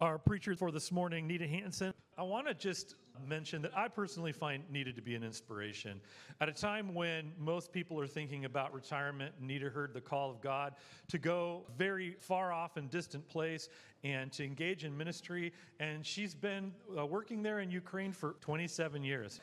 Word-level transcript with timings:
Our 0.00 0.16
preacher 0.16 0.54
for 0.54 0.70
this 0.70 0.92
morning, 0.92 1.26
Nita 1.26 1.48
Hanson. 1.48 1.92
I 2.18 2.22
want 2.22 2.48
to 2.48 2.54
just 2.54 2.96
mention 3.28 3.62
that 3.62 3.76
I 3.76 3.86
personally 3.86 4.32
find 4.32 4.64
Nita 4.70 4.92
to 4.92 5.00
be 5.00 5.14
an 5.14 5.22
inspiration. 5.22 6.00
At 6.40 6.48
a 6.48 6.52
time 6.52 6.92
when 6.92 7.32
most 7.38 7.72
people 7.72 8.00
are 8.00 8.08
thinking 8.08 8.44
about 8.44 8.74
retirement, 8.74 9.34
Nita 9.40 9.70
heard 9.70 9.94
the 9.94 10.00
call 10.00 10.28
of 10.28 10.40
God 10.40 10.74
to 11.08 11.18
go 11.18 11.62
very 11.76 12.16
far 12.18 12.52
off 12.52 12.76
and 12.76 12.90
distant 12.90 13.28
place 13.28 13.68
and 14.04 14.30
to 14.32 14.44
engage 14.44 14.84
in 14.84 14.96
ministry. 14.96 15.52
And 15.80 16.04
she's 16.06 16.34
been 16.34 16.72
uh, 16.96 17.04
working 17.06 17.42
there 17.42 17.60
in 17.60 17.70
Ukraine 17.70 18.12
for 18.12 18.36
27 18.40 19.02
years. 19.02 19.40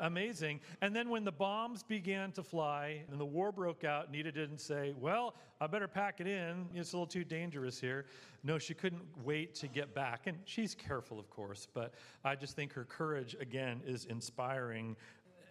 Amazing. 0.00 0.60
And 0.80 0.94
then 0.94 1.08
when 1.08 1.24
the 1.24 1.32
bombs 1.32 1.82
began 1.82 2.32
to 2.32 2.42
fly 2.42 3.02
and 3.10 3.20
the 3.20 3.24
war 3.24 3.52
broke 3.52 3.84
out, 3.84 4.10
Nita 4.10 4.32
didn't 4.32 4.60
say, 4.60 4.94
Well, 4.98 5.34
I 5.60 5.66
better 5.66 5.88
pack 5.88 6.20
it 6.20 6.26
in. 6.26 6.66
It's 6.74 6.92
a 6.92 6.96
little 6.96 7.06
too 7.06 7.24
dangerous 7.24 7.80
here. 7.80 8.06
No, 8.42 8.58
she 8.58 8.74
couldn't 8.74 9.02
wait 9.24 9.54
to 9.56 9.68
get 9.68 9.94
back. 9.94 10.26
And 10.26 10.38
she's 10.44 10.74
careful, 10.74 11.18
of 11.18 11.30
course, 11.30 11.66
but 11.72 11.94
I 12.24 12.34
just 12.36 12.56
think 12.56 12.72
her 12.74 12.84
courage, 12.84 13.36
again, 13.40 13.80
is 13.86 14.04
inspiring. 14.04 14.96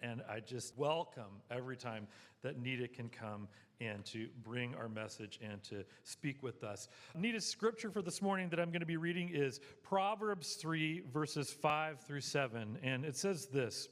And 0.02 0.22
I 0.28 0.40
just 0.40 0.76
welcome 0.76 1.40
every 1.50 1.76
time 1.76 2.06
that 2.42 2.58
Nita 2.58 2.88
can 2.88 3.08
come 3.08 3.48
and 3.80 4.04
to 4.06 4.28
bring 4.42 4.74
our 4.74 4.88
message 4.88 5.40
and 5.42 5.62
to 5.64 5.84
speak 6.04 6.42
with 6.42 6.62
us. 6.62 6.88
Nita's 7.16 7.46
scripture 7.46 7.90
for 7.90 8.02
this 8.02 8.22
morning 8.22 8.48
that 8.50 8.60
I'm 8.60 8.70
going 8.70 8.80
to 8.80 8.86
be 8.86 8.96
reading 8.96 9.30
is 9.32 9.60
Proverbs 9.82 10.54
3, 10.54 11.02
verses 11.12 11.50
5 11.50 12.00
through 12.00 12.20
7. 12.20 12.78
And 12.82 13.04
it 13.04 13.16
says 13.16 13.46
this 13.46 13.88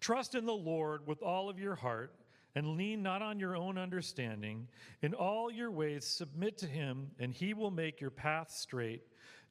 Trust 0.00 0.34
in 0.34 0.46
the 0.46 0.52
Lord 0.52 1.06
with 1.06 1.22
all 1.22 1.48
of 1.48 1.58
your 1.58 1.74
heart 1.74 2.14
and 2.54 2.76
lean 2.76 3.02
not 3.02 3.20
on 3.20 3.38
your 3.38 3.54
own 3.54 3.76
understanding. 3.76 4.66
In 5.02 5.12
all 5.14 5.50
your 5.50 5.70
ways, 5.70 6.06
submit 6.06 6.56
to 6.58 6.66
him, 6.66 7.10
and 7.18 7.32
he 7.32 7.52
will 7.54 7.70
make 7.70 8.00
your 8.00 8.10
path 8.10 8.50
straight. 8.50 9.02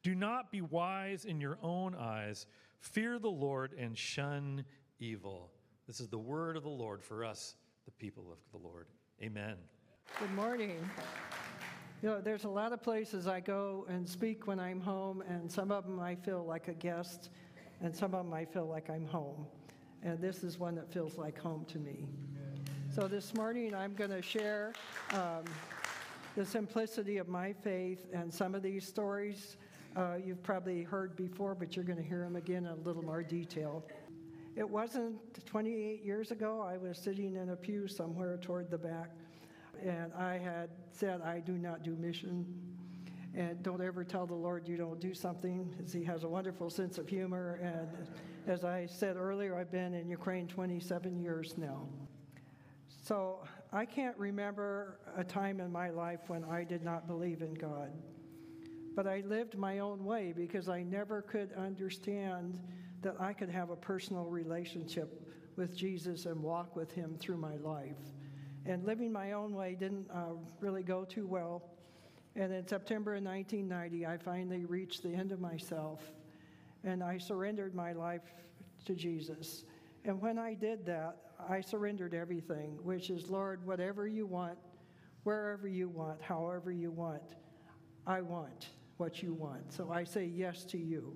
Do 0.05 0.14
not 0.14 0.52
be 0.52 0.62
wise 0.62 1.26
in 1.26 1.41
your 1.41 1.58
own 1.64 1.95
eyes. 1.95 2.46
Fear 2.80 3.18
the 3.18 3.27
Lord 3.27 3.73
and 3.73 3.98
shun 3.98 4.63
evil. 4.99 5.49
This 5.88 5.99
is 5.99 6.10
the 6.10 6.20
word 6.20 6.55
of 6.55 6.62
the 6.62 6.70
Lord 6.70 7.02
for 7.04 7.26
us, 7.26 7.55
the 7.85 7.91
people 7.91 8.32
of 8.32 8.38
the 8.52 8.63
Lord. 8.63 8.85
Amen. 9.24 9.55
Good 10.20 10.32
morning. 10.35 10.77
You 12.04 12.10
know, 12.10 12.21
there's 12.21 12.44
a 12.44 12.49
lot 12.49 12.71
of 12.71 12.84
places 12.84 13.26
I 13.26 13.40
go 13.40 13.88
and 13.90 14.07
speak 14.07 14.46
when 14.46 14.60
I'm 14.60 14.79
home, 14.79 15.24
and 15.27 15.52
some 15.52 15.71
of 15.71 15.85
them 15.85 15.99
I 15.99 16.13
feel 16.13 16.46
like 16.46 16.68
a 16.68 16.76
guest, 16.76 17.32
and 17.82 17.96
some 17.96 18.13
of 18.13 18.26
them 18.26 18.34
I 18.35 18.46
feel 18.46 18.68
like 18.68 18.91
I'm 18.91 19.07
home. 19.07 19.48
And 20.04 20.22
this 20.22 20.44
is 20.44 20.60
one 20.60 20.76
that 20.76 20.94
feels 20.94 21.18
like 21.18 21.35
home 21.35 21.66
to 21.70 21.79
me. 21.79 22.07
So 22.94 23.07
this 23.07 23.34
morning 23.34 23.74
I'm 23.74 23.96
going 23.96 24.12
to 24.12 24.22
share 24.22 24.74
um, 25.13 25.46
the 26.35 26.46
simplicity 26.46 27.18
of 27.18 27.27
my 27.27 27.54
faith, 27.54 28.05
and 28.13 28.32
some 28.32 28.54
of 28.54 28.62
these 28.62 28.85
stories 28.85 29.57
uh, 29.96 30.15
you've 30.24 30.43
probably 30.43 30.84
heard 30.84 31.15
before, 31.15 31.55
but 31.55 31.76
you're 31.76 31.85
going 31.85 31.98
to 31.98 32.04
hear 32.04 32.20
them 32.20 32.35
again 32.35 32.65
in 32.65 32.71
a 32.71 32.76
little 32.76 33.04
more 33.04 33.24
detail. 33.24 33.84
It 34.55 34.70
wasn't 34.70 35.15
28 35.46 36.04
years 36.04 36.32
ago, 36.32 36.62
I 36.62 36.77
was 36.77 36.98
sitting 36.98 37.35
in 37.35 37.49
a 37.49 37.55
pew 37.55 37.88
somewhere 37.88 38.38
toward 38.38 38.70
the 38.70 38.77
back, 38.77 39.12
and 39.84 40.13
I 40.13 40.38
had 40.38 40.70
said, 40.91 41.21
I 41.21 41.40
do 41.40 41.54
not 41.54 41.84
do 41.84 41.96
mission. 41.96 42.46
And 43.34 43.62
don't 43.63 43.82
ever 43.82 44.05
tell 44.05 44.26
the 44.26 44.34
Lord 44.34 44.66
you 44.66 44.77
don't 44.77 44.99
do 44.99 45.13
something, 45.13 45.76
as 45.84 45.91
He 45.91 46.04
has 46.05 46.23
a 46.23 46.27
wonderful 46.27 46.70
sense 46.70 46.98
of 46.98 47.10
humor. 47.10 47.60
And 47.62 48.07
as 48.48 48.63
I 48.63 48.85
said 48.85 49.18
earlier, 49.18 49.57
I've 49.57 49.71
been 49.71 49.93
in 49.93 50.10
Ukraine 50.10 50.48
27 50.48 51.20
years 51.20 51.55
now. 51.57 51.82
So 53.04 53.40
I 53.73 53.85
can't 53.85 54.18
remember 54.18 54.99
a 55.18 55.23
time 55.23 55.60
in 55.60 55.70
my 55.71 55.90
life 55.90 56.21
when 56.27 56.46
I 56.46 56.63
did 56.63 56.82
not 56.82 57.07
believe 57.07 57.41
in 57.41 57.54
God. 57.54 57.91
But 58.96 59.07
I 59.07 59.24
lived 59.27 59.57
my 59.57 59.79
own 59.79 60.05
way 60.05 60.34
because 60.35 60.70
I 60.70 60.82
never 60.84 61.21
could 61.21 61.51
understand 61.54 62.62
that 63.01 63.15
I 63.20 63.34
could 63.34 63.49
have 63.49 63.70
a 63.70 63.76
personal 63.76 64.24
relationship 64.25 65.22
with 65.57 65.75
Jesus 65.75 66.25
and 66.25 66.41
walk 66.41 66.78
with 66.78 66.94
Him 66.94 67.18
through 67.19 67.38
my 67.38 67.57
life. 67.57 67.97
And 68.66 68.85
living 68.85 69.11
my 69.11 69.33
own 69.33 69.53
way 69.53 69.75
didn't 69.78 70.09
uh, 70.09 70.33
really 70.61 70.81
go 70.81 71.03
too 71.03 71.28
well. 71.28 71.61
And 72.38 72.53
in 72.53 72.66
September 72.66 73.16
of 73.16 73.23
1990, 73.23 74.06
I 74.06 74.17
finally 74.17 74.66
reached 74.66 75.03
the 75.03 75.13
end 75.13 75.33
of 75.33 75.41
myself 75.41 76.01
and 76.83 77.03
I 77.03 77.17
surrendered 77.17 77.75
my 77.75 77.91
life 77.91 78.33
to 78.85 78.95
Jesus. 78.95 79.66
And 80.06 80.22
when 80.22 80.38
I 80.39 80.53
did 80.53 80.85
that, 80.85 81.17
I 81.50 81.62
surrendered 81.62 82.13
everything, 82.13 82.77
which 82.83 83.09
is, 83.09 83.29
Lord, 83.29 83.66
whatever 83.66 84.07
you 84.07 84.25
want, 84.25 84.57
wherever 85.23 85.67
you 85.67 85.89
want, 85.89 86.22
however 86.22 86.72
you 86.72 86.91
want, 86.91 87.23
I 88.07 88.22
want 88.22 88.67
what 88.97 89.22
you 89.22 89.33
want. 89.33 89.73
So 89.73 89.91
I 89.91 90.03
say 90.03 90.25
yes 90.25 90.63
to 90.66 90.78
you. 90.78 91.16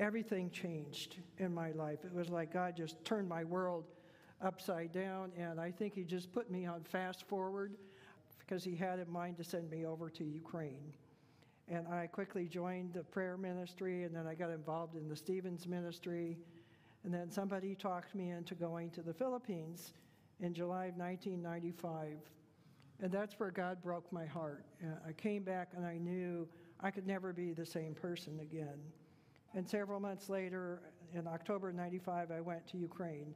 Everything 0.00 0.50
changed 0.50 1.16
in 1.38 1.54
my 1.54 1.70
life. 1.72 2.00
It 2.04 2.12
was 2.12 2.28
like 2.28 2.52
God 2.52 2.76
just 2.76 3.04
turned 3.04 3.28
my 3.28 3.44
world 3.44 3.84
upside 4.42 4.92
down, 4.92 5.30
and 5.38 5.60
I 5.60 5.70
think 5.70 5.94
He 5.94 6.02
just 6.02 6.32
put 6.32 6.50
me 6.50 6.66
on 6.66 6.82
fast 6.82 7.26
forward 7.28 7.74
because 8.40 8.64
He 8.64 8.74
had 8.74 8.98
in 8.98 9.10
mind 9.10 9.36
to 9.36 9.44
send 9.44 9.70
me 9.70 9.86
over 9.86 10.10
to 10.10 10.24
Ukraine. 10.24 10.92
And 11.68 11.86
I 11.88 12.08
quickly 12.08 12.46
joined 12.46 12.92
the 12.92 13.04
prayer 13.04 13.36
ministry, 13.36 14.02
and 14.02 14.14
then 14.14 14.26
I 14.26 14.34
got 14.34 14.50
involved 14.50 14.96
in 14.96 15.08
the 15.08 15.16
Stevens 15.16 15.66
ministry. 15.66 16.36
And 17.04 17.14
then 17.14 17.30
somebody 17.30 17.74
talked 17.74 18.14
me 18.14 18.30
into 18.30 18.54
going 18.54 18.90
to 18.90 19.02
the 19.02 19.14
Philippines 19.14 19.92
in 20.40 20.52
July 20.52 20.86
of 20.86 20.96
1995. 20.96 22.18
And 23.00 23.12
that's 23.12 23.38
where 23.38 23.50
God 23.50 23.82
broke 23.82 24.10
my 24.12 24.26
heart. 24.26 24.64
I 25.06 25.12
came 25.12 25.42
back 25.42 25.70
and 25.76 25.86
I 25.86 25.96
knew 25.98 26.48
I 26.80 26.90
could 26.90 27.06
never 27.06 27.32
be 27.32 27.52
the 27.52 27.66
same 27.66 27.94
person 27.94 28.40
again. 28.40 28.78
And 29.54 29.68
several 29.68 30.00
months 30.00 30.28
later, 30.28 30.82
in 31.14 31.26
October 31.26 31.72
95, 31.72 32.30
I 32.30 32.40
went 32.40 32.66
to 32.68 32.78
Ukraine. 32.78 33.34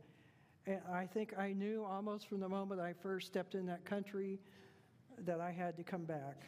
And 0.67 0.81
I 0.93 1.07
think 1.07 1.39
I 1.39 1.53
knew 1.53 1.85
almost 1.85 2.29
from 2.29 2.41
the 2.41 2.49
moment 2.49 2.81
I 2.81 2.93
first 2.93 3.27
stepped 3.29 3.55
in 3.55 3.67
that 3.67 3.85
country 3.85 4.39
that 5.25 5.41
I 5.41 5.51
had 5.51 5.77
to 5.77 5.83
come 5.83 6.05
back. 6.05 6.43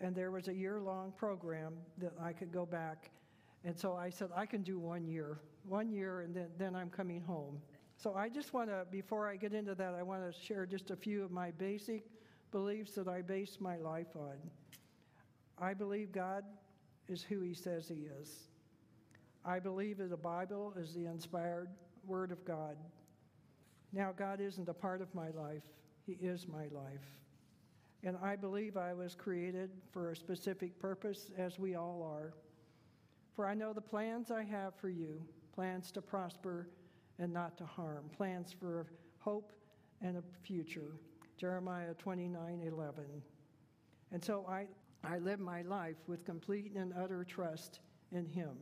And 0.00 0.14
there 0.14 0.30
was 0.30 0.48
a 0.48 0.54
year 0.54 0.80
long 0.80 1.12
program 1.16 1.74
that 1.98 2.12
I 2.22 2.32
could 2.32 2.52
go 2.52 2.64
back. 2.64 3.10
And 3.64 3.76
so 3.76 3.96
I 3.96 4.10
said, 4.10 4.28
I 4.36 4.46
can 4.46 4.62
do 4.62 4.78
one 4.78 5.06
year, 5.06 5.40
one 5.66 5.90
year, 5.90 6.20
and 6.20 6.34
then, 6.34 6.48
then 6.56 6.76
I'm 6.76 6.90
coming 6.90 7.20
home. 7.20 7.60
So 7.96 8.14
I 8.14 8.28
just 8.28 8.54
want 8.54 8.68
to, 8.68 8.86
before 8.92 9.26
I 9.26 9.34
get 9.34 9.52
into 9.52 9.74
that, 9.74 9.94
I 9.94 10.04
want 10.04 10.22
to 10.22 10.40
share 10.40 10.66
just 10.66 10.90
a 10.90 10.96
few 10.96 11.24
of 11.24 11.32
my 11.32 11.50
basic 11.50 12.04
beliefs 12.52 12.92
that 12.92 13.08
I 13.08 13.22
base 13.22 13.58
my 13.58 13.76
life 13.76 14.14
on. 14.14 14.36
I 15.60 15.74
believe 15.74 16.12
God 16.12 16.44
is 17.08 17.22
who 17.22 17.40
He 17.40 17.54
says 17.54 17.88
He 17.88 18.06
is. 18.20 18.48
I 19.44 19.58
believe 19.58 19.98
that 19.98 20.10
the 20.10 20.16
Bible 20.16 20.74
is 20.76 20.94
the 20.94 21.06
inspired 21.06 21.68
Word 22.06 22.32
of 22.32 22.44
God. 22.44 22.76
Now, 23.92 24.12
God 24.16 24.40
isn't 24.40 24.68
a 24.68 24.74
part 24.74 25.00
of 25.00 25.14
my 25.14 25.30
life, 25.30 25.62
He 26.06 26.12
is 26.12 26.46
my 26.46 26.64
life. 26.70 27.06
And 28.04 28.16
I 28.22 28.36
believe 28.36 28.76
I 28.76 28.94
was 28.94 29.14
created 29.14 29.70
for 29.90 30.10
a 30.10 30.16
specific 30.16 30.78
purpose, 30.78 31.30
as 31.36 31.58
we 31.58 31.74
all 31.74 32.02
are. 32.02 32.34
For 33.34 33.46
I 33.46 33.54
know 33.54 33.72
the 33.72 33.80
plans 33.80 34.30
I 34.30 34.44
have 34.44 34.74
for 34.74 34.88
you 34.88 35.20
plans 35.54 35.90
to 35.90 36.00
prosper 36.00 36.68
and 37.18 37.32
not 37.32 37.58
to 37.58 37.66
harm, 37.66 38.04
plans 38.16 38.52
for 38.52 38.86
hope 39.18 39.52
and 40.00 40.16
a 40.16 40.22
future. 40.44 40.92
Jeremiah 41.36 41.94
29 41.94 42.62
11. 42.64 43.04
And 44.12 44.24
so 44.24 44.46
I, 44.48 44.66
I 45.04 45.18
live 45.18 45.40
my 45.40 45.62
life 45.62 45.96
with 46.06 46.24
complete 46.24 46.72
and 46.74 46.92
utter 46.98 47.24
trust 47.24 47.80
in 48.12 48.26
Him. 48.26 48.56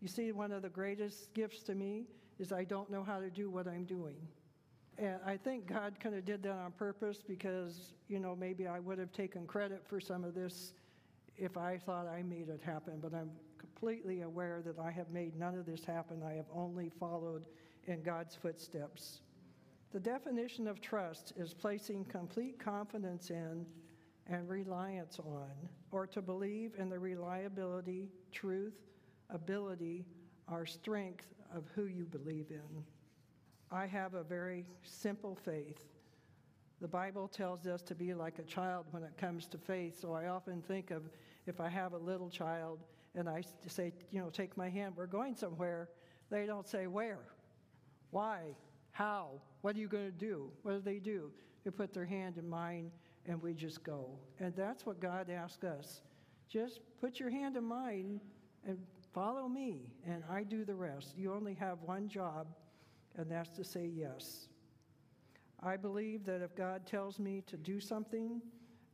You 0.00 0.08
see, 0.08 0.32
one 0.32 0.52
of 0.52 0.62
the 0.62 0.68
greatest 0.68 1.32
gifts 1.34 1.62
to 1.64 1.74
me 1.74 2.06
is 2.38 2.52
I 2.52 2.64
don't 2.64 2.90
know 2.90 3.04
how 3.04 3.20
to 3.20 3.30
do 3.30 3.50
what 3.50 3.68
I'm 3.68 3.84
doing. 3.84 4.16
And 4.98 5.18
I 5.24 5.36
think 5.36 5.66
God 5.66 5.98
kind 6.00 6.14
of 6.14 6.24
did 6.24 6.42
that 6.42 6.52
on 6.52 6.72
purpose 6.72 7.22
because, 7.26 7.94
you 8.08 8.18
know, 8.18 8.36
maybe 8.36 8.66
I 8.66 8.78
would 8.78 8.98
have 8.98 9.12
taken 9.12 9.46
credit 9.46 9.82
for 9.86 10.00
some 10.00 10.24
of 10.24 10.34
this 10.34 10.74
if 11.36 11.56
I 11.56 11.78
thought 11.78 12.06
I 12.06 12.22
made 12.22 12.48
it 12.48 12.60
happen. 12.62 12.98
But 13.00 13.14
I'm 13.14 13.30
completely 13.58 14.22
aware 14.22 14.60
that 14.66 14.78
I 14.78 14.90
have 14.90 15.10
made 15.10 15.38
none 15.38 15.56
of 15.56 15.66
this 15.66 15.84
happen. 15.84 16.22
I 16.22 16.34
have 16.34 16.46
only 16.54 16.90
followed 17.00 17.46
in 17.86 18.02
God's 18.02 18.34
footsteps. 18.34 19.20
The 19.92 20.00
definition 20.00 20.66
of 20.66 20.80
trust 20.80 21.32
is 21.36 21.54
placing 21.54 22.04
complete 22.06 22.58
confidence 22.58 23.30
in 23.30 23.66
and 24.28 24.48
reliance 24.48 25.18
on, 25.18 25.50
or 25.90 26.06
to 26.06 26.22
believe 26.22 26.72
in 26.78 26.88
the 26.88 26.98
reliability, 26.98 28.08
truth, 28.30 28.74
ability, 29.30 30.04
or 30.50 30.66
strength 30.66 31.26
of 31.54 31.64
who 31.74 31.84
you 31.84 32.04
believe 32.04 32.46
in. 32.50 32.84
I 33.70 33.86
have 33.86 34.14
a 34.14 34.22
very 34.22 34.66
simple 34.82 35.34
faith. 35.34 35.84
The 36.80 36.88
Bible 36.88 37.28
tells 37.28 37.66
us 37.66 37.82
to 37.82 37.94
be 37.94 38.12
like 38.12 38.38
a 38.38 38.42
child 38.42 38.86
when 38.90 39.02
it 39.02 39.16
comes 39.16 39.46
to 39.48 39.58
faith, 39.58 40.00
so 40.00 40.12
I 40.12 40.26
often 40.26 40.62
think 40.62 40.90
of 40.90 41.02
if 41.46 41.60
I 41.60 41.68
have 41.68 41.92
a 41.92 41.98
little 41.98 42.28
child 42.28 42.80
and 43.14 43.28
I 43.28 43.42
say, 43.66 43.92
you 44.10 44.20
know, 44.20 44.30
take 44.30 44.56
my 44.56 44.68
hand, 44.68 44.94
we're 44.96 45.06
going 45.06 45.34
somewhere, 45.34 45.88
they 46.30 46.46
don't 46.46 46.66
say 46.66 46.86
where, 46.86 47.20
why, 48.10 48.56
how, 48.90 49.40
what 49.60 49.76
are 49.76 49.78
you 49.78 49.88
going 49.88 50.06
to 50.06 50.10
do? 50.10 50.50
What 50.62 50.72
do 50.72 50.80
they 50.80 50.98
do? 50.98 51.30
They 51.64 51.70
put 51.70 51.92
their 51.92 52.04
hand 52.04 52.36
in 52.38 52.48
mine 52.48 52.90
and 53.26 53.40
we 53.42 53.54
just 53.54 53.82
go. 53.84 54.10
And 54.40 54.54
that's 54.56 54.84
what 54.84 55.00
God 55.00 55.30
asks 55.30 55.64
us. 55.64 56.02
Just 56.48 56.80
put 57.00 57.18
your 57.20 57.30
hand 57.30 57.56
in 57.56 57.64
mine 57.64 58.20
and 58.66 58.78
follow 59.12 59.48
me, 59.48 59.92
and 60.06 60.22
I 60.30 60.42
do 60.42 60.64
the 60.64 60.74
rest. 60.74 61.14
You 61.16 61.32
only 61.32 61.54
have 61.54 61.78
one 61.82 62.08
job, 62.08 62.46
and 63.16 63.30
that's 63.30 63.50
to 63.56 63.64
say 63.64 63.86
yes. 63.86 64.48
I 65.62 65.76
believe 65.76 66.24
that 66.24 66.42
if 66.42 66.54
God 66.56 66.86
tells 66.86 67.18
me 67.18 67.42
to 67.46 67.56
do 67.56 67.80
something, 67.80 68.40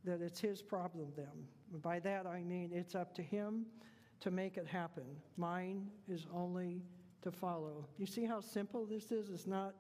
that 0.04 0.20
it's 0.20 0.40
His 0.40 0.62
problem 0.62 1.08
then. 1.16 1.80
By 1.82 1.98
that 2.00 2.26
I 2.26 2.42
mean 2.42 2.70
it's 2.72 2.94
up 2.94 3.14
to 3.16 3.22
Him 3.22 3.66
to 4.20 4.30
make 4.30 4.56
it 4.56 4.66
happen. 4.66 5.04
Mine 5.36 5.86
is 6.08 6.26
only 6.34 6.82
to 7.22 7.30
follow. 7.30 7.86
You 7.96 8.06
see 8.06 8.25
how 8.25 8.40
simple 8.40 8.86
this 8.86 9.10
is? 9.10 9.30
It's 9.30 9.46
not, 9.46 9.75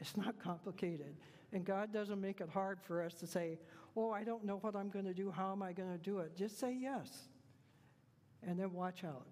it's 0.00 0.16
not 0.16 0.38
complicated. 0.42 1.16
And 1.52 1.64
God 1.64 1.92
doesn't 1.92 2.20
make 2.20 2.40
it 2.40 2.48
hard 2.48 2.80
for 2.80 3.02
us 3.02 3.14
to 3.14 3.26
say, 3.26 3.58
Oh, 4.00 4.12
I 4.12 4.24
don't 4.24 4.44
know 4.44 4.56
what 4.62 4.74
I'm 4.74 4.88
going 4.88 5.04
to 5.04 5.12
do. 5.12 5.30
How 5.30 5.52
am 5.52 5.62
I 5.62 5.72
going 5.72 5.92
to 5.92 5.98
do 5.98 6.20
it? 6.20 6.34
Just 6.34 6.58
say 6.58 6.74
yes. 6.74 7.28
And 8.42 8.58
then 8.58 8.72
watch 8.72 9.04
out. 9.04 9.26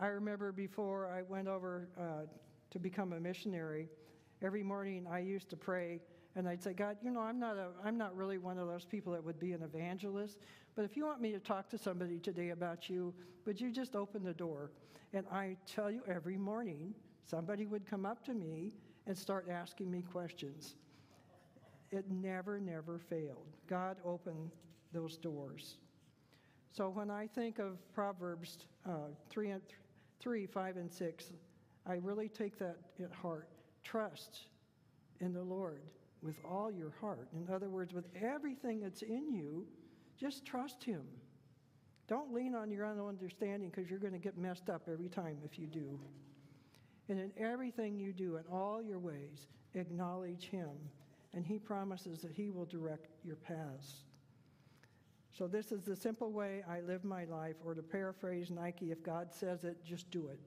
I 0.00 0.06
remember 0.06 0.50
before 0.50 1.06
I 1.06 1.22
went 1.22 1.46
over 1.46 1.88
uh, 1.96 2.26
to 2.70 2.78
become 2.80 3.12
a 3.12 3.20
missionary, 3.20 3.88
every 4.42 4.64
morning 4.64 5.06
I 5.08 5.20
used 5.20 5.48
to 5.50 5.56
pray 5.56 6.00
and 6.34 6.48
I'd 6.48 6.60
say, 6.60 6.72
God, 6.72 6.96
you 7.02 7.12
know, 7.12 7.20
I'm 7.20 7.38
not, 7.38 7.56
a, 7.56 7.68
I'm 7.84 7.96
not 7.96 8.16
really 8.16 8.38
one 8.38 8.58
of 8.58 8.66
those 8.66 8.84
people 8.84 9.12
that 9.12 9.22
would 9.22 9.38
be 9.38 9.52
an 9.52 9.62
evangelist, 9.62 10.38
but 10.74 10.84
if 10.84 10.96
you 10.96 11.04
want 11.04 11.20
me 11.20 11.30
to 11.30 11.38
talk 11.38 11.68
to 11.70 11.78
somebody 11.78 12.18
today 12.18 12.50
about 12.50 12.88
you, 12.88 13.14
would 13.44 13.60
you 13.60 13.70
just 13.70 13.94
open 13.94 14.24
the 14.24 14.34
door? 14.34 14.72
And 15.12 15.24
I 15.30 15.56
tell 15.72 15.88
you, 15.88 16.02
every 16.08 16.36
morning, 16.36 16.94
somebody 17.24 17.66
would 17.66 17.86
come 17.86 18.06
up 18.06 18.24
to 18.24 18.34
me 18.34 18.72
and 19.06 19.16
start 19.16 19.48
asking 19.48 19.88
me 19.88 20.02
questions. 20.02 20.74
It 21.92 22.10
never, 22.10 22.58
never 22.58 22.98
failed. 22.98 23.46
God 23.68 23.98
opened 24.04 24.50
those 24.92 25.18
doors. 25.18 25.76
So 26.72 26.88
when 26.88 27.10
I 27.10 27.26
think 27.26 27.58
of 27.58 27.76
Proverbs 27.92 28.58
uh, 28.88 29.10
3, 29.28 29.50
and 29.50 29.62
3, 30.18 30.46
5, 30.46 30.76
and 30.78 30.90
6, 30.90 31.32
I 31.86 31.94
really 31.94 32.28
take 32.28 32.58
that 32.58 32.78
at 33.02 33.12
heart. 33.12 33.48
Trust 33.84 34.46
in 35.20 35.34
the 35.34 35.42
Lord 35.42 35.82
with 36.22 36.36
all 36.48 36.70
your 36.70 36.94
heart. 37.00 37.28
In 37.34 37.52
other 37.52 37.68
words, 37.68 37.92
with 37.92 38.06
everything 38.14 38.80
that's 38.80 39.02
in 39.02 39.30
you, 39.30 39.66
just 40.18 40.46
trust 40.46 40.82
Him. 40.82 41.02
Don't 42.08 42.32
lean 42.32 42.54
on 42.54 42.70
your 42.70 42.86
own 42.86 43.06
understanding 43.06 43.70
because 43.70 43.90
you're 43.90 43.98
going 43.98 44.12
to 44.12 44.18
get 44.18 44.38
messed 44.38 44.70
up 44.70 44.82
every 44.90 45.08
time 45.08 45.38
if 45.44 45.58
you 45.58 45.66
do. 45.66 45.98
And 47.08 47.18
in 47.18 47.32
everything 47.36 47.98
you 47.98 48.12
do, 48.12 48.36
in 48.36 48.44
all 48.50 48.80
your 48.80 48.98
ways, 48.98 49.48
acknowledge 49.74 50.48
Him. 50.48 50.70
And 51.34 51.46
He 51.46 51.58
promises 51.58 52.20
that 52.22 52.32
He 52.32 52.50
will 52.50 52.66
direct 52.66 53.08
your 53.24 53.36
paths. 53.36 54.04
So, 55.32 55.46
this 55.46 55.72
is 55.72 55.82
the 55.82 55.96
simple 55.96 56.30
way 56.30 56.62
I 56.68 56.80
live 56.80 57.04
my 57.04 57.24
life, 57.24 57.56
or 57.64 57.74
to 57.74 57.82
paraphrase 57.82 58.50
Nike, 58.50 58.92
if 58.92 59.02
God 59.02 59.32
says 59.32 59.64
it, 59.64 59.82
just 59.84 60.10
do 60.10 60.28
it. 60.28 60.38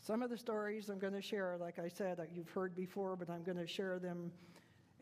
Some 0.00 0.22
of 0.22 0.30
the 0.30 0.38
stories 0.38 0.88
I'm 0.88 0.98
going 0.98 1.12
to 1.12 1.20
share, 1.20 1.56
like 1.60 1.78
I 1.78 1.88
said, 1.88 2.18
you've 2.34 2.48
heard 2.48 2.74
before, 2.74 3.14
but 3.16 3.28
I'm 3.28 3.42
going 3.42 3.58
to 3.58 3.66
share 3.66 3.98
them 3.98 4.32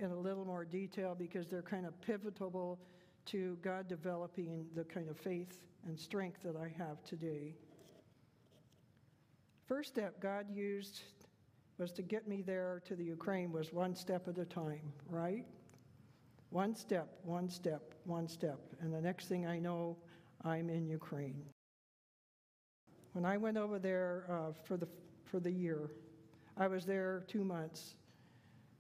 in 0.01 0.11
a 0.11 0.17
little 0.19 0.45
more 0.45 0.65
detail 0.65 1.15
because 1.17 1.47
they're 1.47 1.63
kind 1.63 1.87
of 1.87 2.01
pivotal 2.01 2.79
to 3.27 3.57
God 3.63 3.89
developing 3.89 4.67
the 4.75 4.85
kind 4.85 5.09
of 5.09 5.17
faith 5.17 5.61
and 5.87 5.99
strength 5.99 6.43
that 6.43 6.57
I 6.57 6.73
have 6.77 7.03
today. 7.05 7.55
First 9.67 9.91
step 9.91 10.21
God 10.21 10.47
used 10.53 11.03
was 11.79 11.93
to 11.93 12.03
get 12.03 12.27
me 12.27 12.43
there 12.43 12.83
to 12.87 12.97
the 12.97 13.05
Ukraine 13.05 13.53
was 13.53 13.73
one 13.73 13.95
step 13.95 14.27
at 14.29 14.37
a 14.39 14.45
time, 14.45 14.93
right? 15.09 15.47
One 16.51 16.75
step, 16.75 17.19
one 17.23 17.49
step, 17.49 17.95
one 18.05 18.27
step. 18.27 18.59
And 18.81 18.93
the 18.93 19.01
next 19.01 19.27
thing 19.27 19.47
I 19.47 19.59
know, 19.59 19.97
I'm 20.45 20.71
in 20.71 20.87
Ukraine. 20.87 21.43
When 23.13 23.25
I 23.25 23.37
went 23.37 23.57
over 23.57 23.79
there 23.79 24.25
uh, 24.29 24.53
for, 24.65 24.77
the, 24.77 24.89
for 25.25 25.41
the 25.41 25.51
year, 25.51 25.91
I 26.57 26.67
was 26.67 26.85
there 26.85 27.25
two 27.29 27.45
months 27.45 27.95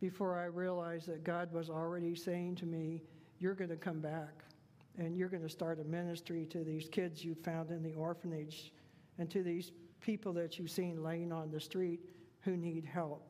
before 0.00 0.38
I 0.38 0.44
realized 0.44 1.06
that 1.08 1.24
God 1.24 1.52
was 1.52 1.70
already 1.70 2.14
saying 2.14 2.56
to 2.56 2.66
me, 2.66 3.02
You're 3.38 3.54
going 3.54 3.70
to 3.70 3.76
come 3.76 4.00
back 4.00 4.44
and 4.96 5.16
you're 5.16 5.28
going 5.28 5.42
to 5.42 5.48
start 5.48 5.78
a 5.78 5.84
ministry 5.84 6.46
to 6.46 6.64
these 6.64 6.88
kids 6.88 7.24
you 7.24 7.34
found 7.34 7.70
in 7.70 7.82
the 7.82 7.94
orphanage 7.94 8.72
and 9.18 9.30
to 9.30 9.42
these 9.42 9.70
people 10.00 10.32
that 10.32 10.58
you've 10.58 10.70
seen 10.70 11.02
laying 11.02 11.32
on 11.32 11.50
the 11.50 11.60
street 11.60 12.00
who 12.42 12.56
need 12.56 12.84
help. 12.84 13.22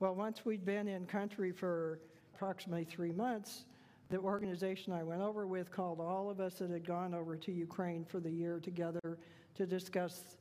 Well, 0.00 0.14
once 0.14 0.44
we'd 0.44 0.64
been 0.64 0.88
in 0.88 1.06
country 1.06 1.52
for 1.52 2.00
approximately 2.34 2.84
three 2.84 3.12
months, 3.12 3.64
the 4.10 4.18
organization 4.18 4.92
I 4.92 5.02
went 5.02 5.20
over 5.20 5.46
with 5.46 5.70
called 5.70 6.00
all 6.00 6.30
of 6.30 6.40
us 6.40 6.54
that 6.54 6.70
had 6.70 6.86
gone 6.86 7.14
over 7.14 7.36
to 7.36 7.52
Ukraine 7.52 8.04
for 8.04 8.20
the 8.20 8.30
year 8.30 8.58
together 8.60 9.18
to 9.56 9.66
discuss 9.66 10.36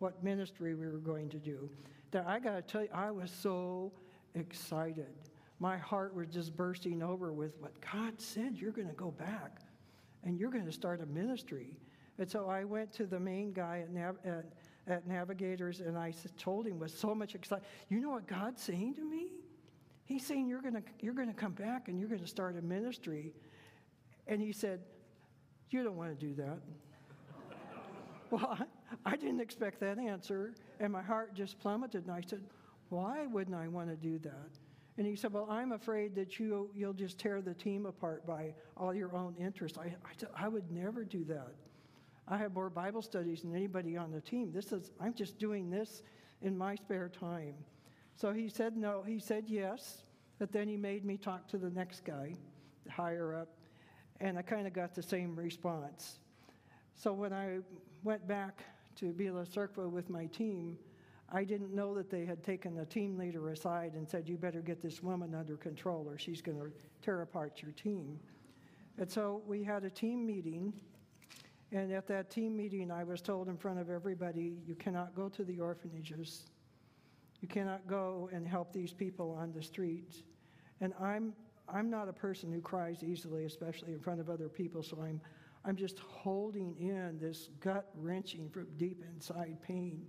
what 0.00 0.22
ministry 0.22 0.74
we 0.74 0.86
were 0.86 0.98
going 0.98 1.28
to 1.30 1.38
do. 1.38 1.70
Now, 2.12 2.24
I 2.26 2.38
got 2.38 2.54
to 2.54 2.62
tell 2.62 2.82
you, 2.82 2.88
I 2.92 3.10
was 3.10 3.30
so 3.30 3.92
excited. 4.34 5.14
My 5.60 5.78
heart 5.78 6.14
was 6.14 6.28
just 6.28 6.56
bursting 6.56 7.02
over 7.02 7.32
with 7.32 7.52
what 7.60 7.72
God 7.92 8.20
said, 8.20 8.58
you're 8.58 8.72
going 8.72 8.88
to 8.88 8.94
go 8.94 9.10
back 9.12 9.60
and 10.24 10.38
you're 10.38 10.50
going 10.50 10.66
to 10.66 10.72
start 10.72 11.00
a 11.00 11.06
ministry. 11.06 11.76
And 12.18 12.28
so 12.28 12.48
I 12.48 12.64
went 12.64 12.92
to 12.94 13.06
the 13.06 13.20
main 13.20 13.52
guy 13.52 13.80
at, 13.82 13.92
Nav- 13.92 14.18
at, 14.24 14.44
at 14.86 15.06
Navigators 15.06 15.80
and 15.80 15.98
I 15.98 16.12
told 16.38 16.66
him 16.66 16.78
with 16.78 16.96
so 16.96 17.14
much 17.14 17.34
excitement, 17.34 17.68
you 17.88 18.00
know 18.00 18.10
what 18.10 18.26
God's 18.26 18.62
saying 18.62 18.94
to 18.94 19.04
me? 19.04 19.28
He's 20.04 20.24
saying 20.24 20.48
you're 20.48 20.62
going 20.62 20.82
you're 21.00 21.14
going 21.14 21.28
to 21.28 21.34
come 21.34 21.52
back 21.52 21.88
and 21.88 21.98
you're 21.98 22.08
going 22.08 22.20
to 22.20 22.26
start 22.26 22.56
a 22.56 22.62
ministry. 22.62 23.34
And 24.28 24.40
he 24.40 24.52
said, 24.52 24.80
You 25.70 25.82
don't 25.82 25.96
want 25.96 26.18
to 26.18 26.26
do 26.26 26.34
that. 26.34 26.58
well, 28.30 28.56
I, 28.58 29.12
I 29.12 29.16
didn't 29.16 29.40
expect 29.40 29.80
that 29.80 29.98
answer. 29.98 30.54
And 30.78 30.92
my 30.92 31.02
heart 31.02 31.34
just 31.34 31.58
plummeted. 31.58 32.04
And 32.06 32.12
I 32.12 32.22
said, 32.24 32.42
Why 32.88 33.26
wouldn't 33.26 33.56
I 33.56 33.66
want 33.66 33.88
to 33.88 33.96
do 33.96 34.18
that? 34.20 34.50
And 34.96 35.06
he 35.06 35.16
said, 35.16 35.32
Well, 35.32 35.48
I'm 35.50 35.72
afraid 35.72 36.14
that 36.14 36.38
you, 36.38 36.70
you'll 36.72 36.92
just 36.92 37.18
tear 37.18 37.42
the 37.42 37.54
team 37.54 37.86
apart 37.86 38.24
by 38.24 38.54
all 38.76 38.94
your 38.94 39.14
own 39.14 39.34
interests. 39.38 39.76
I, 39.76 39.94
I, 40.04 40.44
I 40.44 40.48
would 40.48 40.70
never 40.70 41.04
do 41.04 41.24
that. 41.24 41.52
I 42.28 42.36
have 42.38 42.54
more 42.54 42.70
Bible 42.70 43.02
studies 43.02 43.42
than 43.42 43.54
anybody 43.54 43.96
on 43.96 44.10
the 44.10 44.20
team. 44.20 44.52
This 44.52 44.72
is, 44.72 44.90
I'm 45.00 45.14
just 45.14 45.38
doing 45.38 45.70
this 45.70 46.02
in 46.42 46.56
my 46.56 46.74
spare 46.74 47.08
time. 47.08 47.54
So 48.16 48.32
he 48.32 48.48
said 48.48 48.76
no. 48.76 49.02
He 49.06 49.18
said 49.18 49.44
yes, 49.46 50.02
but 50.38 50.52
then 50.52 50.68
he 50.68 50.76
made 50.76 51.04
me 51.04 51.16
talk 51.16 51.46
to 51.48 51.58
the 51.58 51.70
next 51.70 52.04
guy, 52.04 52.34
higher 52.90 53.34
up, 53.34 53.48
and 54.20 54.38
I 54.38 54.42
kind 54.42 54.66
of 54.66 54.72
got 54.72 54.94
the 54.94 55.02
same 55.02 55.36
response. 55.36 56.18
So 56.94 57.12
when 57.12 57.32
I 57.32 57.58
went 58.02 58.26
back 58.26 58.64
to 58.96 59.12
Bila 59.12 59.46
Cirkva 59.46 59.88
with 59.88 60.08
my 60.08 60.26
team, 60.26 60.78
I 61.30 61.44
didn't 61.44 61.74
know 61.74 61.94
that 61.94 62.08
they 62.08 62.24
had 62.24 62.42
taken 62.42 62.74
the 62.74 62.86
team 62.86 63.18
leader 63.18 63.50
aside 63.50 63.92
and 63.94 64.08
said, 64.08 64.28
You 64.28 64.36
better 64.36 64.60
get 64.60 64.80
this 64.80 65.02
woman 65.02 65.34
under 65.34 65.56
control 65.56 66.06
or 66.08 66.18
she's 66.18 66.40
going 66.40 66.58
to 66.58 66.70
tear 67.02 67.22
apart 67.22 67.60
your 67.62 67.72
team. 67.72 68.18
And 68.98 69.10
so 69.10 69.42
we 69.46 69.62
had 69.62 69.84
a 69.84 69.90
team 69.90 70.24
meeting. 70.24 70.72
And 71.76 71.92
at 71.92 72.06
that 72.08 72.30
team 72.30 72.56
meeting, 72.56 72.90
I 72.90 73.04
was 73.04 73.20
told 73.20 73.48
in 73.48 73.56
front 73.56 73.78
of 73.78 73.90
everybody, 73.90 74.56
You 74.66 74.74
cannot 74.74 75.14
go 75.14 75.28
to 75.28 75.44
the 75.44 75.60
orphanages 75.60 76.46
you 77.40 77.48
cannot 77.48 77.86
go 77.86 78.28
and 78.32 78.46
help 78.46 78.72
these 78.72 78.92
people 78.92 79.36
on 79.38 79.52
the 79.52 79.62
streets. 79.62 80.22
And 80.80 80.92
I'm, 81.00 81.32
I'm 81.68 81.90
not 81.90 82.08
a 82.08 82.12
person 82.12 82.52
who 82.52 82.60
cries 82.60 83.02
easily, 83.02 83.44
especially 83.44 83.92
in 83.92 84.00
front 84.00 84.20
of 84.20 84.30
other 84.30 84.48
people, 84.48 84.82
so 84.82 85.00
I'm, 85.02 85.20
I'm 85.64 85.76
just 85.76 85.98
holding 85.98 86.74
in 86.78 87.18
this 87.20 87.48
gut 87.60 87.88
wrenching 87.94 88.48
from 88.50 88.66
deep 88.76 89.02
inside 89.14 89.58
pain. 89.62 90.06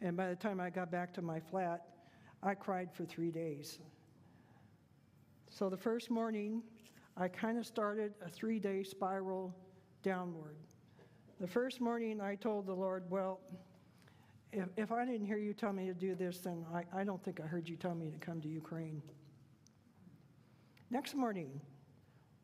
And 0.00 0.16
by 0.16 0.28
the 0.28 0.36
time 0.36 0.60
I 0.60 0.70
got 0.70 0.90
back 0.90 1.12
to 1.14 1.22
my 1.22 1.40
flat, 1.40 1.86
I 2.42 2.54
cried 2.54 2.92
for 2.92 3.04
three 3.04 3.30
days. 3.30 3.78
So 5.50 5.68
the 5.68 5.76
first 5.76 6.10
morning, 6.10 6.62
I 7.16 7.28
kind 7.28 7.58
of 7.58 7.66
started 7.66 8.14
a 8.24 8.28
three 8.28 8.58
day 8.58 8.82
spiral 8.82 9.54
downward. 10.02 10.56
The 11.40 11.46
first 11.46 11.80
morning, 11.80 12.20
I 12.20 12.34
told 12.34 12.66
the 12.66 12.74
Lord, 12.74 13.04
Well, 13.08 13.40
if, 14.52 14.68
if 14.76 14.92
I 14.92 15.06
didn't 15.06 15.26
hear 15.26 15.38
you 15.38 15.54
tell 15.54 15.72
me 15.72 15.86
to 15.86 15.94
do 15.94 16.14
this, 16.14 16.38
then 16.40 16.66
I, 16.74 16.84
I 16.94 17.02
don't 17.02 17.22
think 17.24 17.40
I 17.40 17.46
heard 17.46 17.66
you 17.66 17.76
tell 17.76 17.94
me 17.94 18.10
to 18.10 18.18
come 18.18 18.42
to 18.42 18.48
Ukraine. 18.48 19.00
Next 20.90 21.14
morning, 21.14 21.58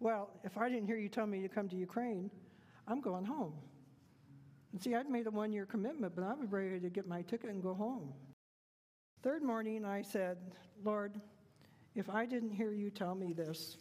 well, 0.01 0.31
if 0.45 0.57
I 0.57 0.71
didn't 0.71 0.87
hear 0.87 0.97
you 0.97 1.11
tell 1.11 1.27
me 1.27 1.43
to 1.43 1.49
come 1.49 1.69
to 1.69 1.77
Ukraine, 1.77 2.31
I'm 2.89 3.03
going 3.03 3.27
home. 3.27 3.53
And 4.73 4.83
see, 4.83 4.95
I'd 4.95 5.11
made 5.11 5.27
a 5.27 5.31
one 5.31 5.53
year 5.53 5.67
commitment, 5.67 6.15
but 6.15 6.25
I 6.25 6.33
was 6.33 6.51
ready 6.51 6.81
to 6.81 6.89
get 6.89 7.07
my 7.07 7.21
ticket 7.23 7.51
and 7.51 7.63
go 7.63 7.75
home. 7.75 8.15
Third 9.23 9.43
morning, 9.43 9.85
I 9.85 10.01
said, 10.01 10.39
Lord, 10.85 11.21
if 11.95 12.09
I 12.09 12.25
didn't 12.25 12.51
hear 12.51 12.73
you 12.73 12.91
tell 12.91 13.15
me 13.15 13.35
this, 13.35 13.77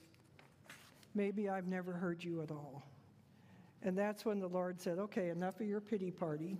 maybe 1.13 1.47
I've 1.47 1.67
never 1.67 1.93
heard 1.93 2.21
you 2.21 2.41
at 2.41 2.51
all. 2.51 2.83
And 3.83 3.97
that's 3.97 4.25
when 4.25 4.39
the 4.39 4.47
Lord 4.47 4.81
said, 4.81 4.97
Okay, 4.97 5.29
enough 5.29 5.59
of 5.59 5.67
your 5.67 5.81
pity 5.81 6.11
party. 6.11 6.57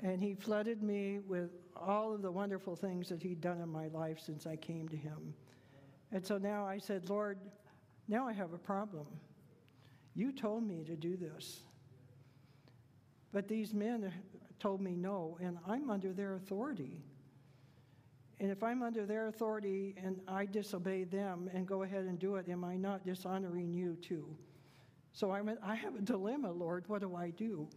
And 0.00 0.20
he 0.20 0.34
flooded 0.34 0.82
me 0.82 1.20
with 1.20 1.50
all 1.76 2.14
of 2.14 2.22
the 2.22 2.30
wonderful 2.30 2.74
things 2.74 3.08
that 3.08 3.22
he'd 3.22 3.40
done 3.40 3.60
in 3.60 3.68
my 3.68 3.88
life 3.88 4.18
since 4.18 4.46
I 4.46 4.56
came 4.56 4.88
to 4.88 4.96
him. 4.96 5.34
And 6.10 6.26
so 6.26 6.38
now 6.38 6.66
I 6.66 6.78
said, 6.78 7.08
Lord, 7.08 7.38
now 8.08 8.26
I 8.26 8.32
have 8.32 8.52
a 8.52 8.58
problem. 8.58 9.06
You 10.14 10.32
told 10.32 10.66
me 10.66 10.84
to 10.84 10.96
do 10.96 11.16
this. 11.16 11.60
But 13.32 13.48
these 13.48 13.72
men 13.72 14.12
told 14.60 14.80
me 14.80 14.94
no, 14.94 15.38
and 15.40 15.58
I'm 15.66 15.90
under 15.90 16.12
their 16.12 16.34
authority. 16.34 17.02
And 18.40 18.50
if 18.50 18.62
I'm 18.62 18.82
under 18.82 19.06
their 19.06 19.28
authority 19.28 19.94
and 20.02 20.20
I 20.28 20.46
disobey 20.46 21.04
them 21.04 21.48
and 21.54 21.66
go 21.66 21.82
ahead 21.82 22.04
and 22.04 22.18
do 22.18 22.36
it, 22.36 22.48
am 22.48 22.64
I 22.64 22.76
not 22.76 23.04
dishonoring 23.06 23.72
you 23.72 23.96
too? 24.02 24.36
So 25.12 25.30
I'm, 25.30 25.50
I 25.62 25.74
have 25.74 25.94
a 25.94 26.00
dilemma, 26.00 26.50
Lord. 26.50 26.84
What 26.88 27.02
do 27.02 27.14
I 27.14 27.30
do? 27.30 27.68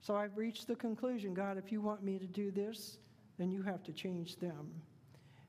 So 0.00 0.16
I've 0.16 0.36
reached 0.36 0.66
the 0.66 0.76
conclusion 0.76 1.34
God, 1.34 1.58
if 1.58 1.70
you 1.70 1.80
want 1.80 2.02
me 2.02 2.18
to 2.18 2.26
do 2.26 2.50
this, 2.50 2.98
then 3.38 3.50
you 3.50 3.62
have 3.62 3.82
to 3.84 3.92
change 3.92 4.36
them. 4.36 4.70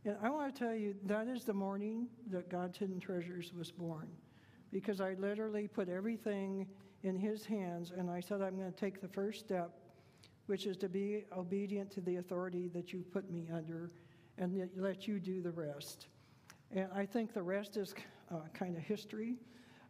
And 0.03 0.17
I 0.21 0.29
want 0.29 0.53
to 0.53 0.59
tell 0.59 0.75
you, 0.75 0.95
that 1.05 1.27
is 1.27 1.43
the 1.43 1.53
morning 1.53 2.07
that 2.31 2.49
God's 2.49 2.77
Hidden 2.77 2.99
Treasures 2.99 3.53
was 3.57 3.71
born. 3.71 4.09
Because 4.71 4.99
I 4.99 5.13
literally 5.13 5.67
put 5.67 5.89
everything 5.89 6.67
in 7.03 7.17
His 7.17 7.45
hands 7.45 7.91
and 7.95 8.09
I 8.09 8.19
said, 8.19 8.41
I'm 8.41 8.57
going 8.57 8.71
to 8.71 8.77
take 8.77 9.01
the 9.01 9.07
first 9.07 9.39
step, 9.39 9.71
which 10.47 10.65
is 10.65 10.75
to 10.77 10.89
be 10.89 11.25
obedient 11.35 11.91
to 11.91 12.01
the 12.01 12.17
authority 12.17 12.67
that 12.69 12.91
you 12.91 13.03
put 13.11 13.29
me 13.29 13.47
under 13.53 13.91
and 14.37 14.69
let 14.75 15.07
you 15.07 15.19
do 15.19 15.41
the 15.41 15.51
rest. 15.51 16.07
And 16.71 16.87
I 16.95 17.05
think 17.05 17.33
the 17.33 17.43
rest 17.43 17.77
is 17.77 17.93
uh, 18.31 18.37
kind 18.53 18.75
of 18.75 18.83
history. 18.83 19.35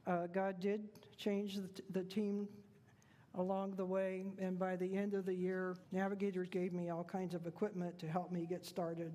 Uh, 0.08 0.27
God 0.27 0.60
did 0.60 0.81
change 1.17 1.55
the, 1.55 1.70
the 1.91 2.03
team 2.03 2.48
along 3.36 3.75
the 3.77 3.86
way, 3.86 4.25
and 4.39 4.60
by 4.60 4.75
the 4.75 4.98
end 4.98 5.13
of 5.13 5.25
the 5.25 5.34
year, 5.34 5.77
Navigators 5.91 6.50
gave 6.50 6.74
me 6.74 6.89
all 6.89 7.03
kinds 7.03 7.34
of 7.34 7.48
equipment 7.48 7.98
to 8.00 8.08
help 8.08 8.31
me 8.31 8.46
get 8.46 8.65
started 8.65 9.13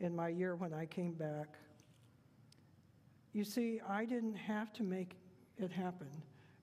in 0.00 0.14
my 0.14 0.28
year 0.28 0.54
when 0.54 0.74
I 0.74 0.86
came 0.86 1.12
back. 1.12 1.54
You 3.32 3.44
see, 3.44 3.80
I 3.88 4.04
didn't 4.04 4.34
have 4.34 4.72
to 4.74 4.82
make 4.82 5.16
it 5.58 5.72
happen. 5.72 6.08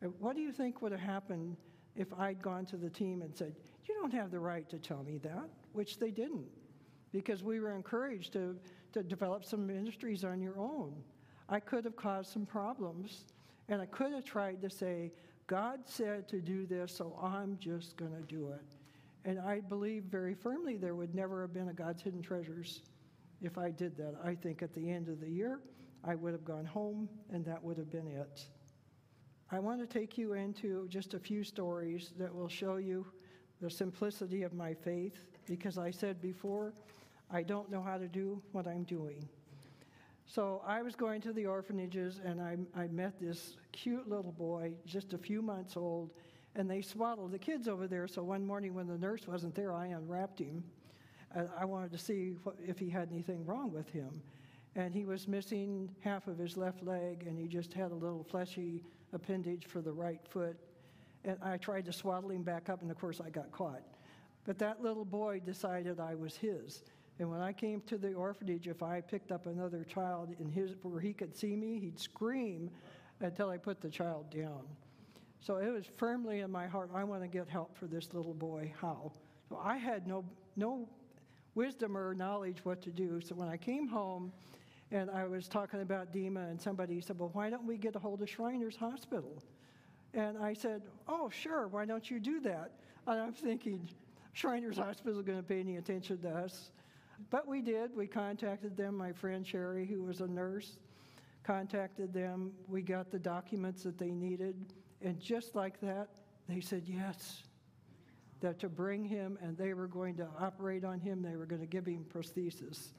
Uh, 0.03 0.07
What 0.19 0.35
do 0.35 0.41
you 0.41 0.51
think 0.51 0.81
would 0.81 0.91
have 0.91 1.01
happened 1.01 1.57
if 1.95 2.13
I'd 2.17 2.41
gone 2.41 2.65
to 2.67 2.77
the 2.77 2.89
team 2.89 3.21
and 3.21 3.35
said, 3.35 3.55
You 3.87 3.95
don't 3.95 4.13
have 4.13 4.31
the 4.31 4.39
right 4.39 4.69
to 4.69 4.77
tell 4.77 5.03
me 5.03 5.17
that? 5.19 5.49
Which 5.73 5.97
they 5.99 6.11
didn't, 6.11 6.47
because 7.11 7.43
we 7.43 7.59
were 7.59 7.75
encouraged 7.75 8.33
to, 8.33 8.57
to 8.93 9.03
develop 9.03 9.45
some 9.45 9.65
ministries 9.65 10.23
on 10.23 10.41
your 10.41 10.59
own. 10.59 10.93
I 11.47 11.59
could 11.59 11.85
have 11.85 11.95
caused 11.95 12.31
some 12.31 12.45
problems, 12.45 13.25
and 13.69 13.81
I 13.81 13.85
could 13.85 14.13
have 14.13 14.25
tried 14.25 14.61
to 14.61 14.69
say, 14.69 15.11
God 15.47 15.79
said 15.85 16.27
to 16.29 16.41
do 16.41 16.65
this, 16.65 16.95
so 16.95 17.17
I'm 17.21 17.57
just 17.59 17.97
going 17.97 18.13
to 18.13 18.21
do 18.21 18.49
it. 18.49 18.61
And 19.25 19.39
I 19.39 19.59
believe 19.59 20.03
very 20.03 20.33
firmly 20.35 20.77
there 20.77 20.95
would 20.95 21.15
never 21.15 21.41
have 21.41 21.53
been 21.53 21.69
a 21.69 21.73
God's 21.73 22.01
Hidden 22.01 22.21
Treasures 22.21 22.81
if 23.41 23.57
I 23.57 23.71
did 23.71 23.97
that. 23.97 24.15
I 24.23 24.35
think 24.35 24.61
at 24.61 24.73
the 24.73 24.89
end 24.89 25.09
of 25.09 25.19
the 25.19 25.29
year, 25.29 25.59
I 26.03 26.15
would 26.15 26.33
have 26.33 26.45
gone 26.45 26.65
home, 26.65 27.09
and 27.31 27.43
that 27.45 27.63
would 27.63 27.77
have 27.77 27.89
been 27.91 28.07
it. 28.07 28.45
I 29.51 29.59
want 29.59 29.79
to 29.79 29.87
take 29.87 30.17
you 30.17 30.33
into 30.33 30.87
just 30.87 31.13
a 31.13 31.19
few 31.19 31.43
stories 31.43 32.13
that 32.17 32.33
will 32.33 32.47
show 32.47 32.77
you 32.77 33.05
the 33.61 33.69
simplicity 33.69 34.43
of 34.43 34.53
my 34.53 34.73
faith, 34.73 35.23
because 35.45 35.77
I 35.77 35.91
said 35.91 36.21
before, 36.21 36.73
I 37.31 37.41
don't 37.41 37.71
know 37.71 37.81
how 37.81 37.97
to 37.97 38.07
do 38.07 38.41
what 38.51 38.67
I'm 38.67 38.83
doing. 38.83 39.27
So 40.27 40.61
I 40.65 40.81
was 40.81 40.95
going 40.95 41.21
to 41.21 41.33
the 41.33 41.45
orphanages 41.45 42.19
and 42.23 42.41
I, 42.41 42.57
I 42.75 42.87
met 42.87 43.19
this 43.19 43.57
cute 43.71 44.09
little 44.09 44.31
boy, 44.31 44.73
just 44.85 45.13
a 45.13 45.17
few 45.17 45.41
months 45.41 45.77
old, 45.77 46.11
and 46.55 46.69
they 46.69 46.81
swaddled 46.81 47.31
the 47.31 47.39
kids 47.39 47.67
over 47.67 47.87
there. 47.87 48.07
So 48.07 48.23
one 48.23 48.45
morning 48.45 48.73
when 48.73 48.87
the 48.87 48.97
nurse 48.97 49.27
wasn't 49.27 49.55
there, 49.55 49.73
I 49.73 49.87
unwrapped 49.87 50.39
him. 50.39 50.63
I 51.59 51.65
wanted 51.65 51.91
to 51.91 51.97
see 51.97 52.35
what, 52.43 52.55
if 52.65 52.79
he 52.79 52.89
had 52.89 53.09
anything 53.11 53.45
wrong 53.45 53.71
with 53.71 53.89
him. 53.89 54.21
And 54.75 54.93
he 54.93 55.05
was 55.05 55.27
missing 55.27 55.93
half 55.99 56.27
of 56.27 56.37
his 56.37 56.55
left 56.55 56.81
leg, 56.81 57.25
and 57.27 57.37
he 57.37 57.47
just 57.47 57.73
had 57.73 57.91
a 57.91 57.95
little 57.95 58.23
fleshy 58.23 58.83
appendage 59.13 59.65
for 59.65 59.81
the 59.81 59.91
right 59.91 60.21
foot. 60.29 60.55
And 61.25 61.37
I 61.41 61.57
tried 61.57 61.85
to 61.85 61.93
swaddle 61.93 62.31
him 62.31 62.43
back 62.43 62.69
up, 62.69 62.81
and 62.81 62.89
of 62.89 62.97
course 62.97 63.19
I 63.19 63.29
got 63.29 63.51
caught. 63.51 63.81
But 64.45 64.59
that 64.59 64.81
little 64.81 65.05
boy 65.05 65.41
decided 65.45 65.99
I 65.99 66.15
was 66.15 66.37
his. 66.37 66.83
And 67.19 67.31
when 67.31 67.41
I 67.41 67.53
came 67.53 67.81
to 67.81 67.97
the 67.97 68.13
orphanage, 68.13 68.67
if 68.67 68.83
I 68.83 69.01
picked 69.01 69.31
up 69.31 69.45
another 69.45 69.83
child 69.83 70.35
in 70.39 70.49
his 70.49 70.75
where 70.81 70.99
he 70.99 71.13
could 71.13 71.35
see 71.35 71.55
me, 71.55 71.79
he'd 71.79 71.99
scream 71.99 72.69
until 73.21 73.49
I 73.49 73.57
put 73.57 73.81
the 73.81 73.89
child 73.89 74.29
down. 74.29 74.63
So 75.39 75.57
it 75.57 75.71
was 75.71 75.85
firmly 75.85 76.41
in 76.41 76.51
my 76.51 76.67
heart, 76.67 76.89
I 76.93 77.03
want 77.03 77.21
to 77.21 77.27
get 77.27 77.47
help 77.47 77.77
for 77.77 77.85
this 77.85 78.13
little 78.13 78.33
boy. 78.33 78.73
How? 78.81 79.13
So 79.47 79.59
I 79.63 79.77
had 79.77 80.07
no 80.07 80.25
no 80.55 80.89
wisdom 81.53 81.97
or 81.97 82.13
knowledge 82.13 82.63
what 82.63 82.81
to 82.81 82.89
do. 82.89 83.21
So 83.21 83.35
when 83.35 83.47
I 83.47 83.57
came 83.57 83.87
home 83.87 84.31
and 84.91 85.09
I 85.09 85.25
was 85.25 85.47
talking 85.47 85.81
about 85.81 86.13
Dima, 86.13 86.49
and 86.49 86.61
somebody 86.61 87.01
said, 87.01 87.17
Well, 87.17 87.31
why 87.33 87.49
don't 87.49 87.65
we 87.65 87.77
get 87.77 87.95
a 87.95 87.99
hold 87.99 88.21
of 88.21 88.29
Shriners 88.29 88.75
Hospital? 88.75 89.41
And 90.13 90.37
I 90.37 90.53
said, 90.53 90.83
Oh, 91.07 91.29
sure, 91.29 91.67
why 91.67 91.85
don't 91.85 92.09
you 92.09 92.19
do 92.19 92.39
that? 92.41 92.71
And 93.07 93.19
I'm 93.19 93.33
thinking, 93.33 93.89
Shriners 94.33 94.77
Hospital 94.77 95.19
is 95.19 95.25
going 95.25 95.37
to 95.37 95.43
pay 95.43 95.59
any 95.59 95.77
attention 95.77 96.19
to 96.21 96.29
us. 96.29 96.71
But 97.29 97.47
we 97.47 97.61
did. 97.61 97.95
We 97.95 98.07
contacted 98.07 98.75
them. 98.75 98.97
My 98.97 99.11
friend 99.11 99.45
Sherry, 99.45 99.85
who 99.85 100.03
was 100.03 100.21
a 100.21 100.27
nurse, 100.27 100.77
contacted 101.43 102.13
them. 102.13 102.51
We 102.67 102.81
got 102.81 103.11
the 103.11 103.19
documents 103.19 103.83
that 103.83 103.97
they 103.97 104.11
needed. 104.11 104.55
And 105.01 105.19
just 105.19 105.55
like 105.55 105.79
that, 105.81 106.09
they 106.47 106.61
said 106.61 106.83
yes. 106.85 107.43
That 108.41 108.59
to 108.59 108.69
bring 108.69 109.03
him, 109.03 109.37
and 109.41 109.57
they 109.57 109.73
were 109.73 109.87
going 109.87 110.15
to 110.17 110.27
operate 110.39 110.83
on 110.83 110.99
him, 110.99 111.21
they 111.21 111.35
were 111.35 111.45
going 111.45 111.61
to 111.61 111.67
give 111.67 111.85
him 111.85 112.05
prosthesis. 112.13 112.89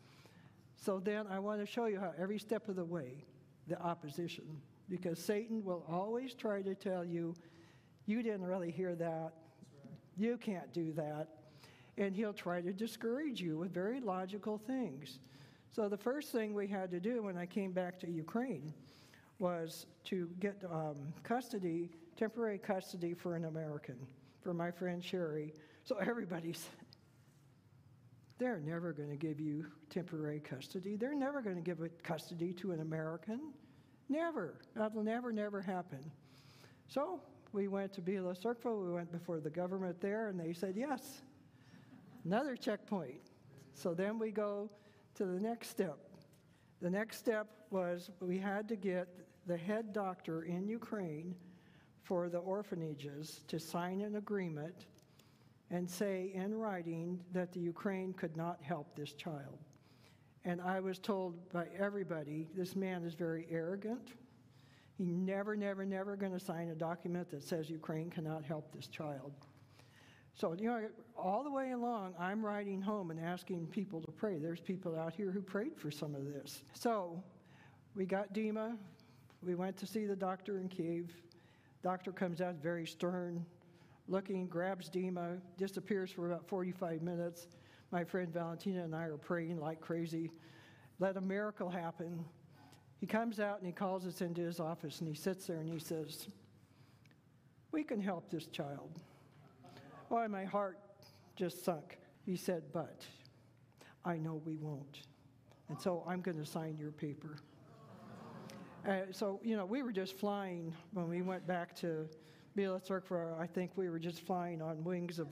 So 0.77 0.99
then 0.99 1.27
I 1.29 1.39
want 1.39 1.61
to 1.61 1.67
show 1.67 1.87
you 1.87 2.01
how 2.01 2.13
every 2.19 2.39
step 2.39 2.69
of 2.69 2.77
the 2.77 2.85
way, 2.85 3.25
the 3.69 3.81
opposition, 3.81 4.45
because 4.89 5.19
Satan 5.19 5.65
will 5.65 5.85
always 5.89 6.35
try 6.35 6.63
to 6.63 6.75
tell 6.75 7.05
you, 7.05 7.35
you 8.07 8.23
didn't 8.23 8.45
really 8.45 8.71
hear 8.71 8.95
that. 8.95 9.33
You 10.17 10.37
can't 10.39 10.73
do 10.73 10.93
that 10.93 11.29
and 11.99 12.15
he'll 12.15 12.33
try 12.33 12.61
to 12.61 12.73
discourage 12.73 13.41
you 13.41 13.59
with 13.59 13.73
very 13.73 14.01
logical 14.01 14.59
things. 14.59 15.19
So, 15.71 15.89
the 15.89 15.97
first 15.97 16.33
thing 16.33 16.55
we 16.55 16.67
had 16.67 16.91
to 16.91 17.01
do 17.01 17.23
when 17.23 17.37
I 17.37 17.47
came 17.47 17.73
back 17.73 17.99
to 18.01 18.11
Ukraine 18.11 18.73
was 19.39 19.87
to 20.05 20.29
get 20.41 20.63
um, 20.71 20.97
custody, 21.23 21.91
temporary 22.17 22.59
custody 22.59 23.13
for 23.15 23.37
an 23.37 23.45
American, 23.45 23.97
for 24.43 24.55
my 24.55 24.71
friend 24.71 25.05
Sherry. 25.05 25.53
So, 25.85 25.97
everybody 25.97 26.53
said, 26.53 26.71
they're 28.39 28.61
never 28.61 28.93
going 28.93 29.11
to 29.11 29.17
give 29.17 29.41
you 29.41 29.67
temporary 29.89 30.41
custody. 30.41 30.97
They're 30.97 31.15
never 31.15 31.41
going 31.41 31.57
to 31.57 31.63
give 31.63 31.79
custody 32.03 32.53
to 32.55 32.73
an 32.73 32.81
American. 32.81 33.53
Never. 34.09 34.61
That'll 34.75 35.03
never, 35.03 35.33
never 35.33 35.61
happen. 35.61 36.11
So, 36.89 37.21
we 37.53 37.69
went 37.69 37.93
to 37.95 38.03
Bila 38.03 38.39
Cirkva. 38.39 38.87
We 38.87 38.93
went 38.93 39.11
before 39.11 39.41
the 39.41 39.51
government 39.51 40.01
there, 40.01 40.29
and 40.29 40.39
they 40.39 40.53
said 40.53 40.75
yes 40.77 41.23
another 42.27 42.57
checkpoint. 42.57 43.31
So 43.75 43.95
then 43.95 44.19
we 44.19 44.33
go 44.33 44.69
to 45.15 45.25
the 45.25 45.41
next 45.41 45.69
step. 45.69 45.99
The 46.83 46.91
next 46.91 47.19
step 47.19 47.47
was 47.71 48.11
we 48.21 48.37
had 48.37 48.69
to 48.69 48.77
get 48.77 49.07
the 49.47 49.57
head 49.57 49.93
doctor 49.93 50.43
in 50.43 50.67
Ukraine 50.67 51.37
for 52.03 52.29
the 52.29 52.39
orphanages 52.39 53.43
to 53.47 53.61
sign 53.61 54.01
an 54.01 54.17
agreement 54.17 54.87
and 55.71 55.89
say 55.89 56.33
in 56.35 56.55
writing 56.55 57.21
that 57.33 57.53
the 57.53 57.61
Ukraine 57.61 58.13
could 58.13 58.37
not 58.37 58.59
help 58.61 58.97
this 58.97 59.13
child. 59.13 59.59
And 60.45 60.61
I 60.61 60.81
was 60.81 60.99
told 60.99 61.53
by 61.53 61.67
everybody 61.79 62.49
this 62.57 62.75
man 62.75 63.05
is 63.05 63.15
very 63.15 63.47
arrogant. 63.51 64.15
He 64.99 65.05
never, 65.13 65.57
never, 65.57 65.85
never 65.85 66.17
going 66.17 66.33
to 66.33 66.41
sign 66.41 66.69
a 66.71 66.75
document 66.75 67.31
that 67.31 67.43
says 67.43 67.71
Ukraine 67.71 68.11
cannot 68.11 68.45
help 68.45 68.73
this 68.73 68.87
child. 68.89 69.33
So, 70.37 70.55
you 70.59 70.67
know, 70.67 70.87
all 71.17 71.43
the 71.43 71.51
way 71.51 71.71
along, 71.71 72.15
I'm 72.19 72.45
writing 72.45 72.83
home 72.83 73.11
and 73.11 73.19
asking 73.19 73.69
people 73.69 74.03
to 74.03 74.13
pray. 74.13 74.37
There's 74.39 74.61
people 74.61 74.95
out 74.95 75.15
here 75.15 75.31
who 75.31 75.41
prayed 75.41 75.79
for 75.79 75.91
some 75.91 76.15
of 76.15 76.27
this. 76.27 76.63
So, 76.75 77.23
we 77.95 78.05
got 78.05 78.35
Dima. 78.35 78.77
We 79.43 79.55
went 79.55 79.79
to 79.79 79.87
see 79.87 80.05
the 80.05 80.15
doctor 80.15 80.59
in 80.59 80.69
Kiev. 80.69 81.11
Doctor 81.83 82.13
comes 82.13 82.43
out 82.43 82.57
very 82.57 82.87
stern 82.87 83.47
looking, 84.09 84.47
grabs 84.47 84.91
Dima, 84.91 85.41
disappears 85.57 86.11
for 86.11 86.31
about 86.31 86.47
45 86.47 87.01
minutes. 87.01 87.49
My 87.91 88.05
friend 88.05 88.33
Valentina 88.33 88.85
and 88.85 88.95
I 88.95 89.05
are 89.05 89.17
praying 89.17 89.59
like 89.59 89.81
crazy. 89.81 90.31
Let 90.99 91.17
a 91.17 91.21
miracle 91.21 91.71
happen. 91.71 92.25
He 92.99 93.07
comes 93.07 93.41
out 93.41 93.59
and 93.59 93.67
he 93.67 93.73
calls 93.73 94.07
us 94.07 94.21
into 94.21 94.43
his 94.43 94.61
office 94.61 95.01
and 95.01 95.09
he 95.09 95.15
sits 95.15 95.47
there 95.47 95.59
and 95.59 95.69
he 95.69 95.79
says, 95.79 96.29
We 97.73 97.85
can 97.85 98.01
help 98.01 98.31
this 98.31 98.47
child. 98.47 99.01
Why, 100.09 100.27
my 100.27 100.45
heart 100.45 100.79
just 101.35 101.65
sunk. 101.65 101.99
He 102.25 102.37
said, 102.37 102.63
But 102.73 103.05
I 104.05 104.17
know 104.17 104.41
we 104.45 104.57
won't. 104.57 105.03
And 105.69 105.81
so 105.81 106.05
I'm 106.07 106.21
going 106.21 106.39
to 106.39 106.47
sign 106.47 106.77
your 106.79 106.93
paper. 106.93 107.37
Uh, 108.87 109.01
so, 109.11 109.41
you 109.43 109.57
know, 109.57 109.65
we 109.65 109.83
were 109.83 109.91
just 109.91 110.17
flying 110.17 110.73
when 110.93 111.09
we 111.09 111.23
went 111.23 111.45
back 111.45 111.75
to 111.77 112.09
Bila 112.57 112.81
Cirkva. 112.87 113.39
I 113.39 113.47
think 113.47 113.73
we 113.75 113.89
were 113.89 113.99
just 113.99 114.21
flying 114.21 114.63
on 114.63 114.85
wings 114.85 115.19
of, 115.19 115.29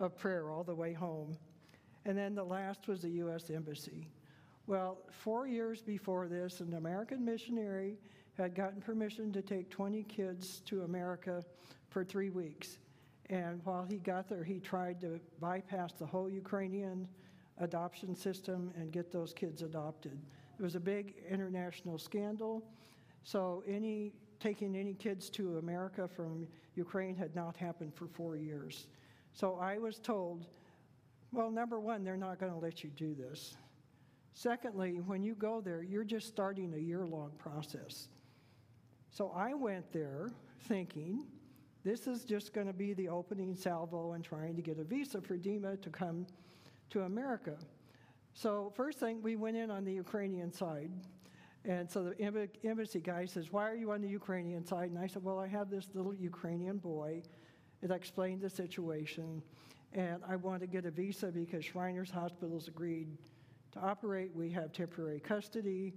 of 0.00 0.18
prayer 0.18 0.50
all 0.50 0.64
the 0.64 0.74
way 0.74 0.92
home. 0.92 1.36
And 2.04 2.18
then 2.18 2.34
the 2.34 2.42
last 2.44 2.88
was 2.88 3.02
the 3.02 3.10
U.S. 3.10 3.48
Embassy. 3.48 4.08
Well, 4.66 4.98
four 5.10 5.46
years 5.46 5.82
before 5.82 6.26
this, 6.26 6.60
an 6.60 6.74
American 6.74 7.24
missionary 7.24 7.96
had 8.36 8.56
gotten 8.56 8.80
permission 8.80 9.32
to 9.32 9.42
take 9.42 9.70
20 9.70 10.02
kids 10.04 10.60
to 10.66 10.82
America 10.82 11.44
for 11.88 12.04
three 12.04 12.30
weeks. 12.30 12.78
And 13.28 13.60
while 13.64 13.84
he 13.84 13.96
got 13.96 14.28
there, 14.28 14.44
he 14.44 14.60
tried 14.60 15.00
to 15.00 15.20
bypass 15.40 15.92
the 15.92 16.06
whole 16.06 16.30
Ukrainian 16.30 17.08
adoption 17.58 18.14
system 18.14 18.72
and 18.76 18.92
get 18.92 19.10
those 19.10 19.32
kids 19.32 19.62
adopted. 19.62 20.18
It 20.58 20.62
was 20.62 20.74
a 20.74 20.80
big 20.80 21.14
international 21.28 21.98
scandal. 21.98 22.62
So 23.24 23.64
any 23.66 24.12
taking 24.38 24.76
any 24.76 24.94
kids 24.94 25.30
to 25.30 25.58
America 25.58 26.06
from 26.06 26.46
Ukraine 26.74 27.16
had 27.16 27.34
not 27.34 27.56
happened 27.56 27.94
for 27.94 28.06
four 28.06 28.36
years. 28.36 28.86
So 29.32 29.58
I 29.60 29.78
was 29.78 29.98
told, 29.98 30.46
well, 31.32 31.50
number 31.50 31.80
one, 31.80 32.04
they're 32.04 32.16
not 32.16 32.38
going 32.38 32.52
to 32.52 32.58
let 32.58 32.84
you 32.84 32.90
do 32.90 33.14
this. 33.14 33.56
Secondly, 34.34 35.00
when 35.06 35.22
you 35.22 35.34
go 35.34 35.60
there, 35.60 35.82
you're 35.82 36.04
just 36.04 36.28
starting 36.28 36.74
a 36.74 36.78
year 36.78 37.06
long 37.06 37.30
process. 37.38 38.08
So 39.10 39.32
I 39.34 39.54
went 39.54 39.90
there 39.92 40.30
thinking 40.68 41.24
this 41.86 42.08
is 42.08 42.24
just 42.24 42.52
going 42.52 42.66
to 42.66 42.72
be 42.72 42.94
the 42.94 43.08
opening 43.08 43.54
salvo 43.54 44.12
and 44.12 44.24
trying 44.24 44.56
to 44.56 44.62
get 44.62 44.80
a 44.80 44.84
visa 44.84 45.20
for 45.20 45.38
Dima 45.38 45.80
to 45.80 45.88
come 45.88 46.26
to 46.90 47.02
America. 47.02 47.56
So, 48.34 48.72
first 48.74 48.98
thing, 48.98 49.22
we 49.22 49.36
went 49.36 49.56
in 49.56 49.70
on 49.70 49.84
the 49.84 49.92
Ukrainian 49.92 50.52
side. 50.52 50.90
And 51.64 51.90
so 51.90 52.02
the 52.04 52.48
embassy 52.64 53.00
guy 53.00 53.24
says, 53.24 53.52
Why 53.52 53.70
are 53.70 53.74
you 53.76 53.92
on 53.92 54.00
the 54.00 54.08
Ukrainian 54.08 54.64
side? 54.64 54.90
And 54.90 54.98
I 54.98 55.06
said, 55.06 55.22
Well, 55.22 55.38
I 55.38 55.46
have 55.46 55.70
this 55.70 55.88
little 55.94 56.12
Ukrainian 56.14 56.78
boy. 56.78 57.22
It 57.82 57.90
explained 57.92 58.40
the 58.40 58.50
situation. 58.50 59.40
And 59.92 60.22
I 60.28 60.36
want 60.36 60.60
to 60.62 60.66
get 60.66 60.86
a 60.86 60.90
visa 60.90 61.28
because 61.28 61.64
Shriners 61.64 62.10
Hospitals 62.10 62.66
agreed 62.66 63.08
to 63.72 63.80
operate. 63.80 64.30
We 64.34 64.50
have 64.50 64.72
temporary 64.72 65.20
custody. 65.20 65.94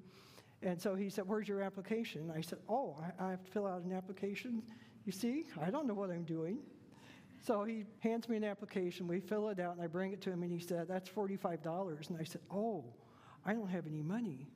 And 0.61 0.79
so 0.79 0.93
he 0.93 1.09
said, 1.09 1.27
Where's 1.27 1.47
your 1.47 1.61
application? 1.61 2.31
I 2.35 2.41
said, 2.41 2.59
Oh, 2.69 2.95
I 3.19 3.31
have 3.31 3.43
to 3.43 3.51
fill 3.51 3.65
out 3.65 3.81
an 3.83 3.91
application. 3.91 4.61
You 5.05 5.11
see, 5.11 5.45
I 5.61 5.69
don't 5.69 5.87
know 5.87 5.93
what 5.93 6.09
I'm 6.09 6.23
doing. 6.23 6.59
So 7.41 7.63
he 7.63 7.85
hands 7.99 8.27
me 8.27 8.37
an 8.37 8.43
application. 8.43 9.07
We 9.07 9.19
fill 9.19 9.49
it 9.49 9.59
out, 9.59 9.75
and 9.75 9.81
I 9.81 9.87
bring 9.87 10.11
it 10.11 10.21
to 10.21 10.31
him, 10.31 10.43
and 10.43 10.51
he 10.51 10.59
said, 10.59 10.87
That's 10.87 11.09
$45. 11.09 12.09
And 12.09 12.17
I 12.19 12.23
said, 12.23 12.41
Oh, 12.51 12.83
I 13.45 13.53
don't 13.53 13.69
have 13.69 13.87
any 13.87 14.01
money. 14.01 14.47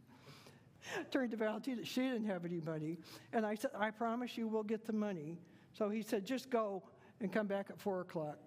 Turned 1.12 1.32
to 1.32 1.38
Valentina, 1.38 1.86
she 1.86 2.02
didn't 2.02 2.26
have 2.26 2.44
any 2.46 2.60
money. 2.60 2.98
And 3.32 3.46
I 3.46 3.56
said, 3.56 3.72
I 3.78 3.92
promise 3.92 4.38
you 4.38 4.48
we'll 4.48 4.64
get 4.64 4.86
the 4.86 4.94
money. 4.94 5.40
So 5.74 5.90
he 5.90 6.02
said, 6.02 6.26
Just 6.26 6.50
go 6.50 6.84
and 7.22 7.32
come 7.32 7.48
back 7.48 7.68
at 7.70 7.80
4 7.80 8.02
o'clock. 8.02 8.38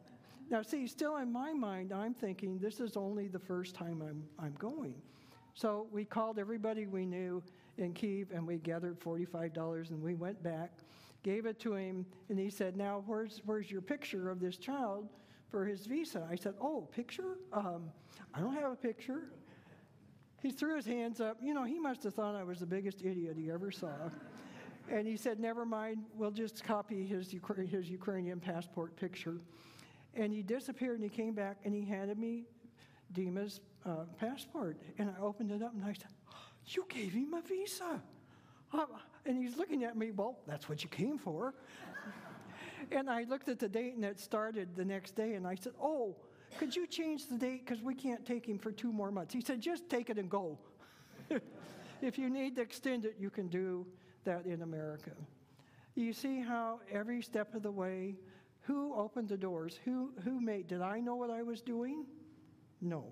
Now, 0.49 0.63
see, 0.63 0.87
still 0.87 1.17
in 1.17 1.33
my 1.33 1.53
mind, 1.53 1.93
I'm 1.93 2.15
thinking 2.15 2.59
this 2.59 2.79
is 2.79 2.97
only 2.97 3.27
the 3.27 3.39
first 3.39 3.75
time 3.75 4.01
I'm, 4.01 4.23
I'm 4.39 4.55
going. 4.59 4.95
So 5.55 5.89
we 5.91 6.05
called 6.05 6.39
everybody 6.39 6.87
we 6.87 7.05
knew 7.05 7.43
in 7.79 7.95
Kiev 7.95 8.31
and 8.33 8.47
we 8.47 8.59
gathered 8.59 9.01
$45 9.01 9.91
and 9.91 10.03
we 10.03 10.15
went 10.15 10.41
back, 10.43 10.71
gave 11.27 11.45
it 11.45 11.59
to 11.59 11.75
him, 11.75 12.07
and 12.29 12.39
he 12.39 12.49
said, 12.49 12.77
Now, 12.77 13.03
where's, 13.05 13.43
where's 13.45 13.69
your 13.69 13.81
picture 13.81 14.31
of 14.31 14.39
this 14.39 14.57
child 14.57 15.09
for 15.51 15.67
his 15.67 15.85
visa? 15.85 16.27
I 16.31 16.37
said, 16.37 16.55
Oh, 16.61 16.89
picture? 16.93 17.39
Um, 17.53 17.91
I 18.33 18.39
don't 18.39 18.55
have 18.55 18.71
a 18.71 18.77
picture. 18.77 19.25
He 20.41 20.53
threw 20.53 20.77
his 20.77 20.87
hands 20.87 21.21
up. 21.21 21.39
You 21.43 21.53
know, 21.53 21.65
he 21.65 21.81
must 21.81 22.05
have 22.05 22.15
thought 22.15 22.37
I 22.37 22.45
was 22.45 22.61
the 22.61 22.67
biggest 22.67 23.03
idiot 23.03 23.37
he 23.37 23.51
ever 23.51 23.73
saw. 23.73 23.89
And 24.89 25.05
he 25.05 25.17
said, 25.17 25.41
Never 25.41 25.67
mind, 25.67 26.05
we'll 26.15 26.31
just 26.31 26.63
copy 26.63 27.05
his, 27.05 27.35
his 27.69 27.91
Ukrainian 27.91 28.39
passport 28.39 28.95
picture. 28.95 29.41
And 30.15 30.33
he 30.33 30.43
disappeared 30.43 31.01
and 31.01 31.11
he 31.11 31.11
came 31.11 31.35
back 31.35 31.57
and 31.65 31.75
he 31.75 31.85
handed 31.85 32.19
me 32.19 32.45
Dima's 33.13 33.61
uh, 33.85 34.05
passport. 34.21 34.79
And 34.99 35.11
I 35.11 35.21
opened 35.21 35.51
it 35.51 35.61
up 35.61 35.75
and 35.75 35.83
I 35.83 35.93
said, 35.93 36.13
You 36.67 36.87
gave 36.89 37.15
him 37.15 37.35
a 37.35 37.43
visa. 37.43 38.01
Uh, 38.73 38.85
and 39.27 39.37
he's 39.37 39.57
looking 39.57 39.85
at 39.85 39.97
me, 39.97 40.11
Well, 40.11 40.39
that's 40.47 40.69
what 40.69 40.83
you 40.83 40.89
came 40.89 41.19
for. 41.19 41.55
and 42.91 43.11
I 43.11 43.25
looked 43.25 43.49
at 43.49 43.59
the 43.59 43.69
date 43.69 43.95
and 43.95 44.05
it 44.05 44.21
started 44.21 44.77
the 44.77 44.85
next 44.85 45.17
day 45.17 45.35
and 45.35 45.47
I 45.47 45.55
said, 45.55 45.73
Oh, 45.81 46.17
could 46.59 46.75
you 46.75 46.87
change 46.87 47.27
the 47.29 47.37
date? 47.37 47.67
Because 47.67 47.83
we 47.83 47.95
can't 47.95 48.25
take 48.25 48.47
him 48.47 48.59
for 48.59 48.71
two 48.71 48.93
more 48.93 49.11
months. 49.11 49.35
He 49.35 49.41
said, 49.41 49.61
Just 49.61 49.89
take 49.89 50.11
it 50.11 50.19
and 50.19 50.31
go. 50.31 50.59
if 52.03 52.19
you 52.19 52.31
need 52.31 52.57
to 52.57 52.63
extend 52.63 53.05
it, 53.05 53.17
you 53.19 53.31
can 53.31 53.49
do 53.49 53.87
that 54.25 54.47
in 54.47 54.63
America. 54.63 55.11
You 55.95 56.13
see 56.13 56.41
how 56.41 56.81
every 56.93 57.23
step 57.23 57.55
of 57.55 57.63
the 57.63 57.71
way, 57.71 58.17
who 58.63 58.95
opened 58.95 59.29
the 59.29 59.37
doors? 59.37 59.79
Who, 59.85 60.13
who 60.25 60.41
made, 60.41 60.67
did 60.67 60.83
I 60.83 61.01
know 61.01 61.15
what 61.15 61.31
I 61.31 61.43
was 61.43 61.63
doing? 61.63 62.05
No. 62.81 63.05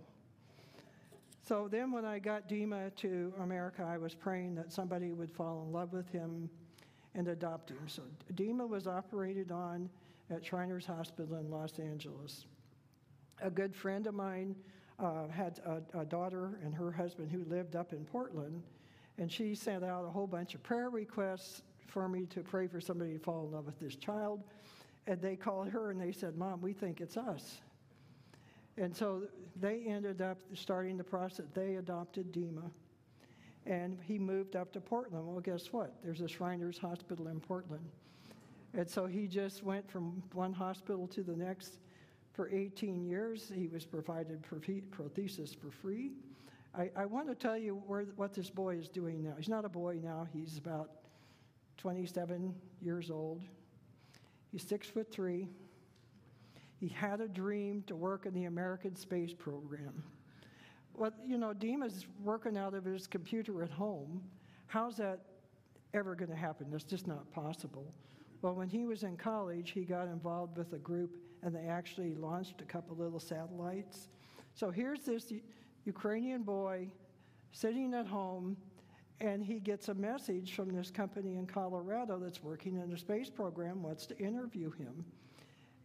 So 1.46 1.68
then 1.70 1.92
when 1.92 2.06
I 2.06 2.18
got 2.18 2.48
Dima 2.48 2.94
to 2.96 3.34
America, 3.38 3.86
I 3.86 3.98
was 3.98 4.14
praying 4.14 4.54
that 4.54 4.72
somebody 4.72 5.12
would 5.12 5.30
fall 5.30 5.62
in 5.66 5.72
love 5.72 5.92
with 5.92 6.08
him 6.08 6.48
and 7.14 7.28
adopt 7.28 7.70
him. 7.70 7.86
So 7.86 8.02
Dima 8.32 8.66
was 8.66 8.86
operated 8.86 9.52
on 9.52 9.90
at 10.30 10.44
Shriners 10.44 10.86
Hospital 10.86 11.36
in 11.36 11.50
Los 11.50 11.78
Angeles. 11.78 12.46
A 13.42 13.50
good 13.50 13.76
friend 13.76 14.06
of 14.06 14.14
mine 14.14 14.56
uh, 14.98 15.28
had 15.28 15.60
a, 15.66 16.00
a 16.00 16.04
daughter 16.06 16.58
and 16.64 16.74
her 16.74 16.90
husband 16.90 17.30
who 17.30 17.44
lived 17.44 17.76
up 17.76 17.92
in 17.92 18.06
Portland, 18.06 18.62
and 19.18 19.30
she 19.30 19.54
sent 19.54 19.84
out 19.84 20.06
a 20.06 20.10
whole 20.10 20.26
bunch 20.26 20.54
of 20.54 20.62
prayer 20.62 20.88
requests 20.88 21.62
for 21.86 22.08
me 22.08 22.24
to 22.26 22.40
pray 22.42 22.66
for 22.66 22.80
somebody 22.80 23.12
to 23.12 23.18
fall 23.18 23.44
in 23.44 23.52
love 23.52 23.66
with 23.66 23.78
this 23.78 23.96
child. 23.96 24.42
And 25.06 25.20
they 25.20 25.36
called 25.36 25.68
her 25.68 25.90
and 25.90 26.00
they 26.00 26.12
said, 26.12 26.38
Mom, 26.38 26.62
we 26.62 26.72
think 26.72 27.02
it's 27.02 27.18
us. 27.18 27.60
And 28.76 28.94
so 28.94 29.22
they 29.60 29.84
ended 29.86 30.20
up 30.20 30.38
starting 30.54 30.96
the 30.96 31.04
process. 31.04 31.46
They 31.54 31.76
adopted 31.76 32.32
Dima. 32.32 32.70
And 33.66 33.98
he 34.02 34.18
moved 34.18 34.56
up 34.56 34.72
to 34.72 34.80
Portland. 34.80 35.26
Well, 35.26 35.40
guess 35.40 35.72
what? 35.72 35.94
There's 36.02 36.20
a 36.20 36.28
Shriners 36.28 36.76
Hospital 36.78 37.28
in 37.28 37.40
Portland. 37.40 37.84
And 38.74 38.88
so 38.88 39.06
he 39.06 39.26
just 39.26 39.62
went 39.62 39.88
from 39.88 40.22
one 40.32 40.52
hospital 40.52 41.06
to 41.08 41.22
the 41.22 41.36
next. 41.36 41.78
For 42.32 42.50
18 42.50 43.04
years, 43.04 43.50
he 43.54 43.68
was 43.68 43.86
provided 43.86 44.42
prosthesis 44.42 45.56
for 45.56 45.70
free. 45.70 46.10
I, 46.76 46.90
I 46.96 47.06
want 47.06 47.28
to 47.28 47.36
tell 47.36 47.56
you 47.56 47.80
where, 47.86 48.02
what 48.16 48.34
this 48.34 48.50
boy 48.50 48.76
is 48.76 48.88
doing 48.88 49.22
now. 49.22 49.34
He's 49.36 49.48
not 49.48 49.64
a 49.64 49.68
boy 49.68 50.00
now, 50.02 50.26
he's 50.32 50.58
about 50.58 50.90
27 51.78 52.52
years 52.80 53.10
old. 53.10 53.42
He's 54.50 54.66
six 54.66 54.88
foot 54.88 55.10
three. 55.12 55.48
He 56.84 56.90
had 56.90 57.22
a 57.22 57.28
dream 57.28 57.82
to 57.86 57.96
work 57.96 58.26
in 58.26 58.34
the 58.34 58.44
American 58.44 58.94
space 58.94 59.32
program. 59.32 60.04
Well, 60.92 61.12
you 61.26 61.38
know, 61.38 61.54
Dima's 61.54 62.06
working 62.22 62.58
out 62.58 62.74
of 62.74 62.84
his 62.84 63.06
computer 63.06 63.62
at 63.62 63.70
home. 63.70 64.22
How's 64.66 64.98
that 64.98 65.20
ever 65.94 66.14
going 66.14 66.28
to 66.28 66.36
happen? 66.36 66.66
That's 66.70 66.84
just 66.84 67.06
not 67.06 67.32
possible. 67.32 67.90
Well, 68.42 68.54
when 68.54 68.68
he 68.68 68.84
was 68.84 69.02
in 69.02 69.16
college, 69.16 69.70
he 69.70 69.84
got 69.84 70.08
involved 70.08 70.58
with 70.58 70.74
a 70.74 70.78
group 70.78 71.16
and 71.42 71.56
they 71.56 71.68
actually 71.68 72.14
launched 72.16 72.60
a 72.60 72.66
couple 72.66 72.94
little 72.96 73.18
satellites. 73.18 74.08
So 74.52 74.70
here's 74.70 75.06
this 75.06 75.32
Ukrainian 75.86 76.42
boy 76.42 76.88
sitting 77.52 77.94
at 77.94 78.06
home 78.06 78.58
and 79.22 79.42
he 79.42 79.58
gets 79.58 79.88
a 79.88 79.94
message 79.94 80.52
from 80.52 80.68
this 80.68 80.90
company 80.90 81.36
in 81.36 81.46
Colorado 81.46 82.18
that's 82.18 82.42
working 82.42 82.76
in 82.76 82.90
the 82.90 82.98
space 82.98 83.30
program, 83.30 83.82
wants 83.82 84.04
to 84.04 84.18
interview 84.18 84.70
him. 84.72 85.06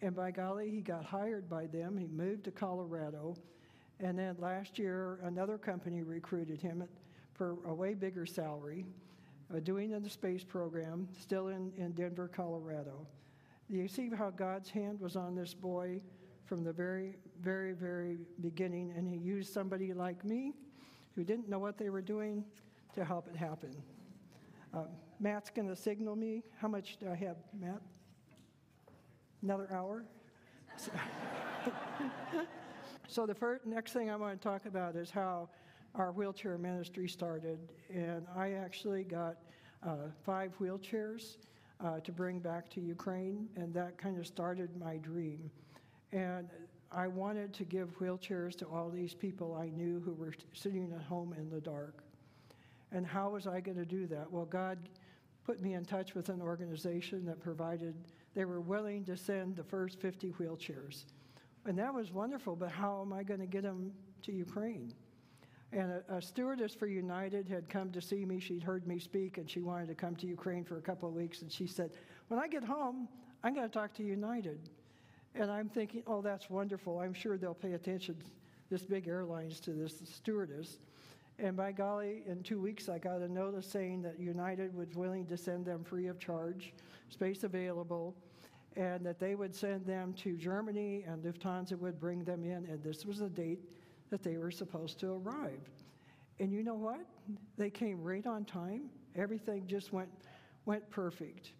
And 0.01 0.15
by 0.15 0.31
golly, 0.31 0.69
he 0.69 0.81
got 0.81 1.03
hired 1.03 1.49
by 1.49 1.67
them. 1.67 1.97
He 1.97 2.07
moved 2.07 2.45
to 2.45 2.51
Colorado. 2.51 3.35
And 3.99 4.17
then 4.17 4.37
last 4.39 4.79
year, 4.79 5.19
another 5.23 5.57
company 5.57 6.03
recruited 6.03 6.61
him 6.61 6.85
for 7.33 7.57
a 7.65 7.73
way 7.73 7.93
bigger 7.93 8.25
salary, 8.25 8.85
uh, 9.53 9.59
doing 9.59 9.91
in 9.91 10.03
the 10.03 10.09
space 10.09 10.43
program, 10.43 11.07
still 11.19 11.49
in, 11.49 11.71
in 11.77 11.91
Denver, 11.91 12.29
Colorado. 12.33 13.05
You 13.69 13.87
see 13.87 14.09
how 14.09 14.29
God's 14.29 14.69
hand 14.69 14.99
was 14.99 15.15
on 15.15 15.35
this 15.35 15.53
boy 15.53 16.01
from 16.45 16.63
the 16.63 16.73
very, 16.73 17.15
very, 17.41 17.73
very 17.73 18.17
beginning, 18.41 18.93
and 18.95 19.07
he 19.07 19.17
used 19.17 19.53
somebody 19.53 19.93
like 19.93 20.25
me 20.25 20.53
who 21.15 21.23
didn't 21.23 21.49
know 21.49 21.59
what 21.59 21.77
they 21.77 21.89
were 21.89 22.01
doing 22.01 22.43
to 22.95 23.05
help 23.05 23.27
it 23.27 23.35
happen. 23.35 23.75
Uh, 24.73 24.85
Matt's 25.19 25.49
going 25.49 25.67
to 25.67 25.75
signal 25.75 26.15
me. 26.15 26.43
How 26.57 26.67
much 26.67 26.97
do 26.99 27.09
I 27.09 27.15
have, 27.15 27.37
Matt? 27.59 27.81
Another 29.41 29.67
hour? 29.71 30.03
so 33.07 33.25
the 33.25 33.33
first, 33.35 33.65
next 33.65 33.93
thing 33.93 34.09
I 34.09 34.15
want 34.15 34.39
to 34.39 34.47
talk 34.47 34.65
about 34.65 34.95
is 34.95 35.09
how 35.09 35.49
our 35.95 36.11
wheelchair 36.11 36.57
ministry 36.57 37.07
started. 37.07 37.59
And 37.93 38.25
I 38.35 38.51
actually 38.51 39.03
got 39.03 39.37
uh, 39.85 40.09
five 40.23 40.51
wheelchairs 40.59 41.37
uh, 41.83 41.99
to 42.01 42.11
bring 42.11 42.39
back 42.39 42.69
to 42.71 42.81
Ukraine, 42.81 43.47
and 43.55 43.73
that 43.73 43.97
kind 43.97 44.17
of 44.17 44.27
started 44.27 44.75
my 44.77 44.97
dream. 44.97 45.49
And 46.11 46.49
I 46.91 47.07
wanted 47.07 47.53
to 47.53 47.63
give 47.63 47.97
wheelchairs 47.99 48.57
to 48.57 48.65
all 48.65 48.89
these 48.89 49.13
people 49.13 49.55
I 49.55 49.69
knew 49.69 50.01
who 50.01 50.13
were 50.13 50.33
sitting 50.53 50.91
at 50.93 51.01
home 51.03 51.33
in 51.37 51.49
the 51.49 51.61
dark. 51.61 52.03
And 52.91 53.05
how 53.05 53.29
was 53.29 53.47
I 53.47 53.61
going 53.61 53.77
to 53.77 53.85
do 53.85 54.07
that? 54.07 54.29
Well, 54.31 54.45
God 54.45 54.79
put 55.45 55.61
me 55.61 55.75
in 55.75 55.85
touch 55.85 56.15
with 56.15 56.29
an 56.29 56.41
organization 56.41 57.25
that 57.25 57.39
provided 57.39 57.95
they 58.39 58.45
were 58.45 58.61
willing 58.61 59.03
to 59.03 59.17
send 59.17 59.57
the 59.57 59.63
first 59.65 59.99
50 59.99 60.31
wheelchairs. 60.39 61.03
And 61.65 61.77
that 61.77 61.93
was 61.93 62.13
wonderful, 62.13 62.55
but 62.55 62.71
how 62.71 63.01
am 63.01 63.11
I 63.11 63.21
going 63.21 63.41
to 63.41 63.45
get 63.45 63.63
them 63.63 63.91
to 64.21 64.31
Ukraine? 64.31 64.93
And 65.73 65.91
a, 65.91 66.15
a, 66.15 66.21
stewardess 66.21 66.73
for 66.73 66.87
United 66.87 67.49
had 67.49 67.67
come 67.67 67.91
to 67.91 67.99
see 67.99 68.23
me. 68.23 68.39
She'd 68.39 68.63
heard 68.63 68.87
me 68.87 68.97
speak, 68.97 69.39
and 69.39 69.49
she 69.49 69.59
wanted 69.59 69.89
to 69.89 69.93
come 69.93 70.15
to 70.15 70.25
Ukraine 70.25 70.63
for 70.63 70.77
a 70.77 70.81
couple 70.81 71.09
of 71.09 71.15
weeks. 71.15 71.41
And 71.41 71.51
she 71.51 71.67
said, 71.67 71.91
When 72.29 72.39
I 72.39 72.47
get 72.47 72.63
home, 72.63 73.09
I'm 73.43 73.53
going 73.53 73.67
to 73.67 73.73
talk 73.73 73.93
to 73.95 74.03
United. 74.03 74.69
And 75.35 75.51
I'm 75.51 75.67
thinking, 75.67 76.03
oh, 76.07 76.21
that's 76.21 76.49
wonderful. 76.49 76.97
I'm 76.97 77.13
sure 77.13 77.37
they'll 77.37 77.53
pay 77.53 77.73
attention, 77.73 78.15
this 78.69 78.83
big 78.83 79.09
airlines, 79.09 79.59
to 79.59 79.71
this 79.71 80.01
stewardess. 80.13 80.77
And 81.39 81.57
by 81.57 81.73
golly, 81.73 82.23
in 82.25 82.41
two 82.43 82.61
weeks, 82.61 82.87
I 82.87 82.99
got 82.99 83.19
a 83.19 83.27
notice 83.27 83.67
saying 83.67 84.01
that 84.03 84.17
United 84.17 84.73
was 84.73 84.95
willing 84.95 85.25
to 85.25 85.35
send 85.35 85.65
them 85.65 85.83
free 85.83 86.07
of 86.07 86.19
charge, 86.19 86.73
space 87.09 87.43
available, 87.43 88.15
and 88.75 89.05
that 89.05 89.19
they 89.19 89.35
would 89.35 89.53
send 89.53 89.85
them 89.85 90.13
to 90.13 90.37
Germany 90.37 91.03
and 91.07 91.23
Lufthansa 91.23 91.77
would 91.77 91.99
bring 91.99 92.23
them 92.23 92.43
in. 92.43 92.65
And 92.65 92.83
this 92.83 93.05
was 93.05 93.19
the 93.19 93.29
date 93.29 93.59
that 94.09 94.23
they 94.23 94.37
were 94.37 94.51
supposed 94.51 94.99
to 94.99 95.13
arrive. 95.13 95.69
And 96.39 96.51
you 96.51 96.63
know 96.63 96.75
what? 96.75 97.01
They 97.57 97.69
came 97.69 98.01
right 98.01 98.25
on 98.25 98.45
time. 98.45 98.89
Everything 99.15 99.67
just 99.67 99.91
went, 99.91 100.09
went 100.65 100.89
perfect. 100.89 101.51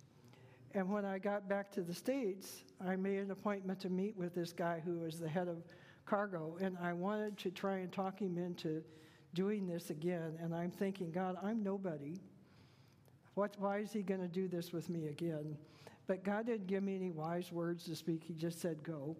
And 0.73 0.89
when 0.89 1.03
I 1.03 1.17
got 1.17 1.49
back 1.49 1.71
to 1.73 1.81
the 1.81 1.93
States, 1.93 2.63
I 2.85 2.95
made 2.95 3.19
an 3.19 3.31
appointment 3.31 3.79
to 3.81 3.89
meet 3.89 4.15
with 4.15 4.35
this 4.35 4.53
guy 4.53 4.81
who 4.83 4.99
was 4.99 5.19
the 5.19 5.27
head 5.27 5.47
of 5.47 5.57
cargo, 6.05 6.57
and 6.61 6.77
I 6.81 6.93
wanted 6.93 7.37
to 7.39 7.51
try 7.51 7.77
and 7.77 7.91
talk 7.91 8.19
him 8.19 8.37
into 8.37 8.83
doing 9.33 9.67
this 9.67 9.89
again. 9.89 10.37
And 10.41 10.55
I'm 10.55 10.71
thinking, 10.71 11.11
God, 11.11 11.37
I'm 11.41 11.63
nobody. 11.63 12.17
What, 13.33 13.55
why 13.59 13.79
is 13.79 13.91
he 13.91 14.01
going 14.01 14.21
to 14.21 14.27
do 14.27 14.47
this 14.47 14.71
with 14.71 14.89
me 14.89 15.07
again? 15.07 15.57
But 16.09 16.23
God 16.23 16.47
didn't 16.47 16.65
give 16.65 16.81
me 16.81 16.95
any 16.95 17.11
wise 17.11 17.51
words 17.51 17.83
to 17.83 17.95
speak. 17.95 18.23
He 18.23 18.33
just 18.33 18.59
said, 18.59 18.81
go. 18.81 19.15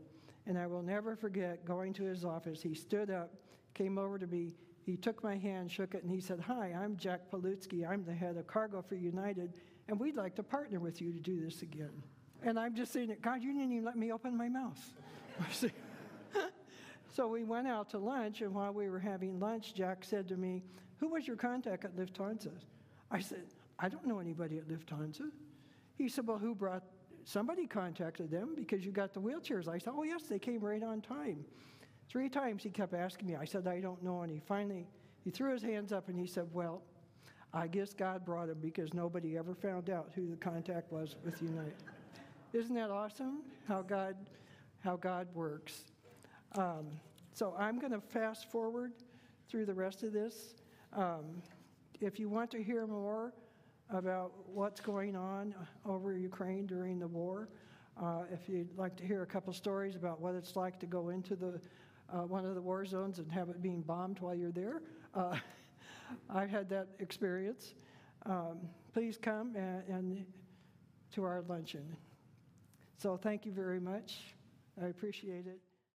And 0.48 0.58
I 0.58 0.66
will 0.66 0.82
never 0.82 1.16
forget 1.16 1.64
going 1.64 1.94
to 1.94 2.04
his 2.04 2.26
office. 2.26 2.64
He 2.64 2.74
stood 2.74 3.12
up, 3.12 3.32
came 3.76 4.00
over 4.00 4.18
to 4.18 4.26
me. 4.26 4.56
He 4.82 4.98
took 4.98 5.24
my 5.24 5.38
hand, 5.38 5.70
shook 5.70 5.94
it, 5.94 6.02
and 6.02 6.12
he 6.12 6.20
said, 6.20 6.40
Hi, 6.40 6.74
I'm 6.76 6.98
Jack 6.98 7.30
Palutsky. 7.32 7.88
I'm 7.88 8.04
the 8.04 8.14
head 8.14 8.38
of 8.38 8.48
cargo 8.48 8.82
for 8.82 8.96
United, 8.96 9.54
and 9.88 10.00
we'd 10.00 10.16
like 10.16 10.34
to 10.38 10.42
partner 10.42 10.80
with 10.80 11.00
you 11.00 11.14
to 11.14 11.20
do 11.20 11.40
this 11.40 11.62
again. 11.62 11.92
And 12.42 12.60
I'm 12.60 12.74
just 12.74 12.92
saying, 12.92 13.16
God, 13.22 13.44
you 13.44 13.54
didn't 13.54 13.72
even 13.72 13.86
let 13.86 13.96
me 13.96 14.12
open 14.12 14.36
my 14.36 14.50
mouth. 14.50 14.80
so 17.14 17.28
we 17.28 17.44
went 17.44 17.68
out 17.68 17.92
to 17.92 18.00
lunch, 18.00 18.42
and 18.42 18.52
while 18.52 18.74
we 18.74 18.90
were 18.90 18.98
having 18.98 19.40
lunch, 19.40 19.76
Jack 19.76 20.04
said 20.04 20.28
to 20.30 20.38
me, 20.38 20.64
Who 20.98 21.10
was 21.10 21.28
your 21.28 21.36
contact 21.36 21.86
at 21.86 21.96
Lufthansa? 21.96 22.54
I 23.12 23.20
said, 23.20 23.44
I 23.78 23.90
don't 23.90 24.08
know 24.08 24.18
anybody 24.18 24.58
at 24.58 24.68
Lufthansa. 24.68 25.30
He 26.00 26.08
said, 26.08 26.26
Well, 26.26 26.40
who 26.40 26.56
brought, 26.56 26.84
somebody 27.26 27.68
contacted 27.68 28.32
them 28.32 28.56
because 28.56 28.86
you 28.86 28.92
got 28.92 29.14
the 29.14 29.20
wheelchairs. 29.20 29.68
I 29.68 29.78
said, 29.78 29.94
Oh, 29.96 30.04
yes, 30.04 30.24
they 30.24 30.40
came 30.40 30.62
right 30.62 30.82
on 30.82 31.02
time. 31.02 31.46
Three 32.10 32.30
times 32.30 32.64
he 32.64 32.70
kept 32.70 32.94
asking 32.96 33.28
me. 33.28 33.36
I 33.36 33.46
said, 33.46 33.68
I 33.68 33.82
don't 33.82 34.02
know. 34.02 34.22
And 34.22 34.32
he 34.32 34.40
finally, 34.40 34.88
he 35.24 35.30
threw 35.30 35.52
his 35.52 35.62
hands 35.62 35.92
up 35.92 36.08
and 36.08 36.18
he 36.18 36.26
said, 36.26 36.48
Well, 36.54 36.82
I 37.54 37.68
guess 37.68 37.94
God 37.94 38.26
brought 38.26 38.48
him 38.48 38.60
because 38.62 38.94
nobody 38.94 39.38
ever 39.38 39.54
found 39.54 39.90
out 39.90 40.10
who 40.16 40.30
the 40.30 40.38
contact 40.38 40.92
was 40.92 41.18
with 41.26 41.42
United. 41.42 41.74
Isn't 42.54 42.76
that 42.76 42.90
awesome? 42.90 43.42
How 43.68 43.82
God, 43.82 44.16
how 44.80 44.96
God 44.96 45.28
works. 45.34 45.84
Um, 46.56 46.88
so 47.34 47.54
I'm 47.60 47.78
going 47.78 47.92
to 47.92 48.00
fast 48.00 48.50
forward 48.50 48.94
through 49.50 49.66
the 49.66 49.74
rest 49.74 50.04
of 50.04 50.14
this. 50.14 50.56
Um, 50.94 51.44
if 52.00 52.20
you 52.20 52.30
want 52.30 52.50
to 52.52 52.64
hear 52.64 52.88
more 52.88 53.34
about 53.90 54.32
what's 54.48 54.80
going 54.80 55.16
on 55.16 55.56
over 55.86 56.16
Ukraine 56.16 56.66
during 56.66 57.00
the 57.00 57.08
war, 57.08 57.50
uh, 58.02 58.24
if 58.32 58.48
you'd 58.48 58.78
like 58.78 58.96
to 58.98 59.06
hear 59.06 59.24
a 59.24 59.26
couple 59.26 59.52
stories 59.52 59.96
about 59.96 60.22
what 60.22 60.36
it's 60.36 60.56
like 60.56 60.80
to 60.80 60.86
go 60.86 61.10
into 61.10 61.36
the 61.36 61.60
uh, 62.12 62.26
one 62.26 62.46
of 62.46 62.56
the 62.56 62.62
war 62.62 62.86
zones 62.86 63.20
and 63.20 63.32
have 63.32 63.50
it 63.50 63.62
being 63.62 63.82
bombed 63.82 64.20
while 64.20 64.34
you're 64.34 64.52
there, 64.52 64.82
uh, 65.14 65.38
I 66.30 66.46
had 66.46 66.68
that 66.70 66.88
experience. 67.00 67.76
Um, 68.26 68.60
please 68.94 69.18
come 69.22 69.56
and, 69.56 69.84
and 69.88 70.26
to 71.14 71.24
our 71.24 71.44
luncheon. 71.48 71.96
So 72.98 73.16
thank 73.16 73.46
you 73.46 73.52
very 73.52 73.80
much. 73.80 74.18
I 74.82 74.88
appreciate 74.88 75.46
it. 75.46 75.69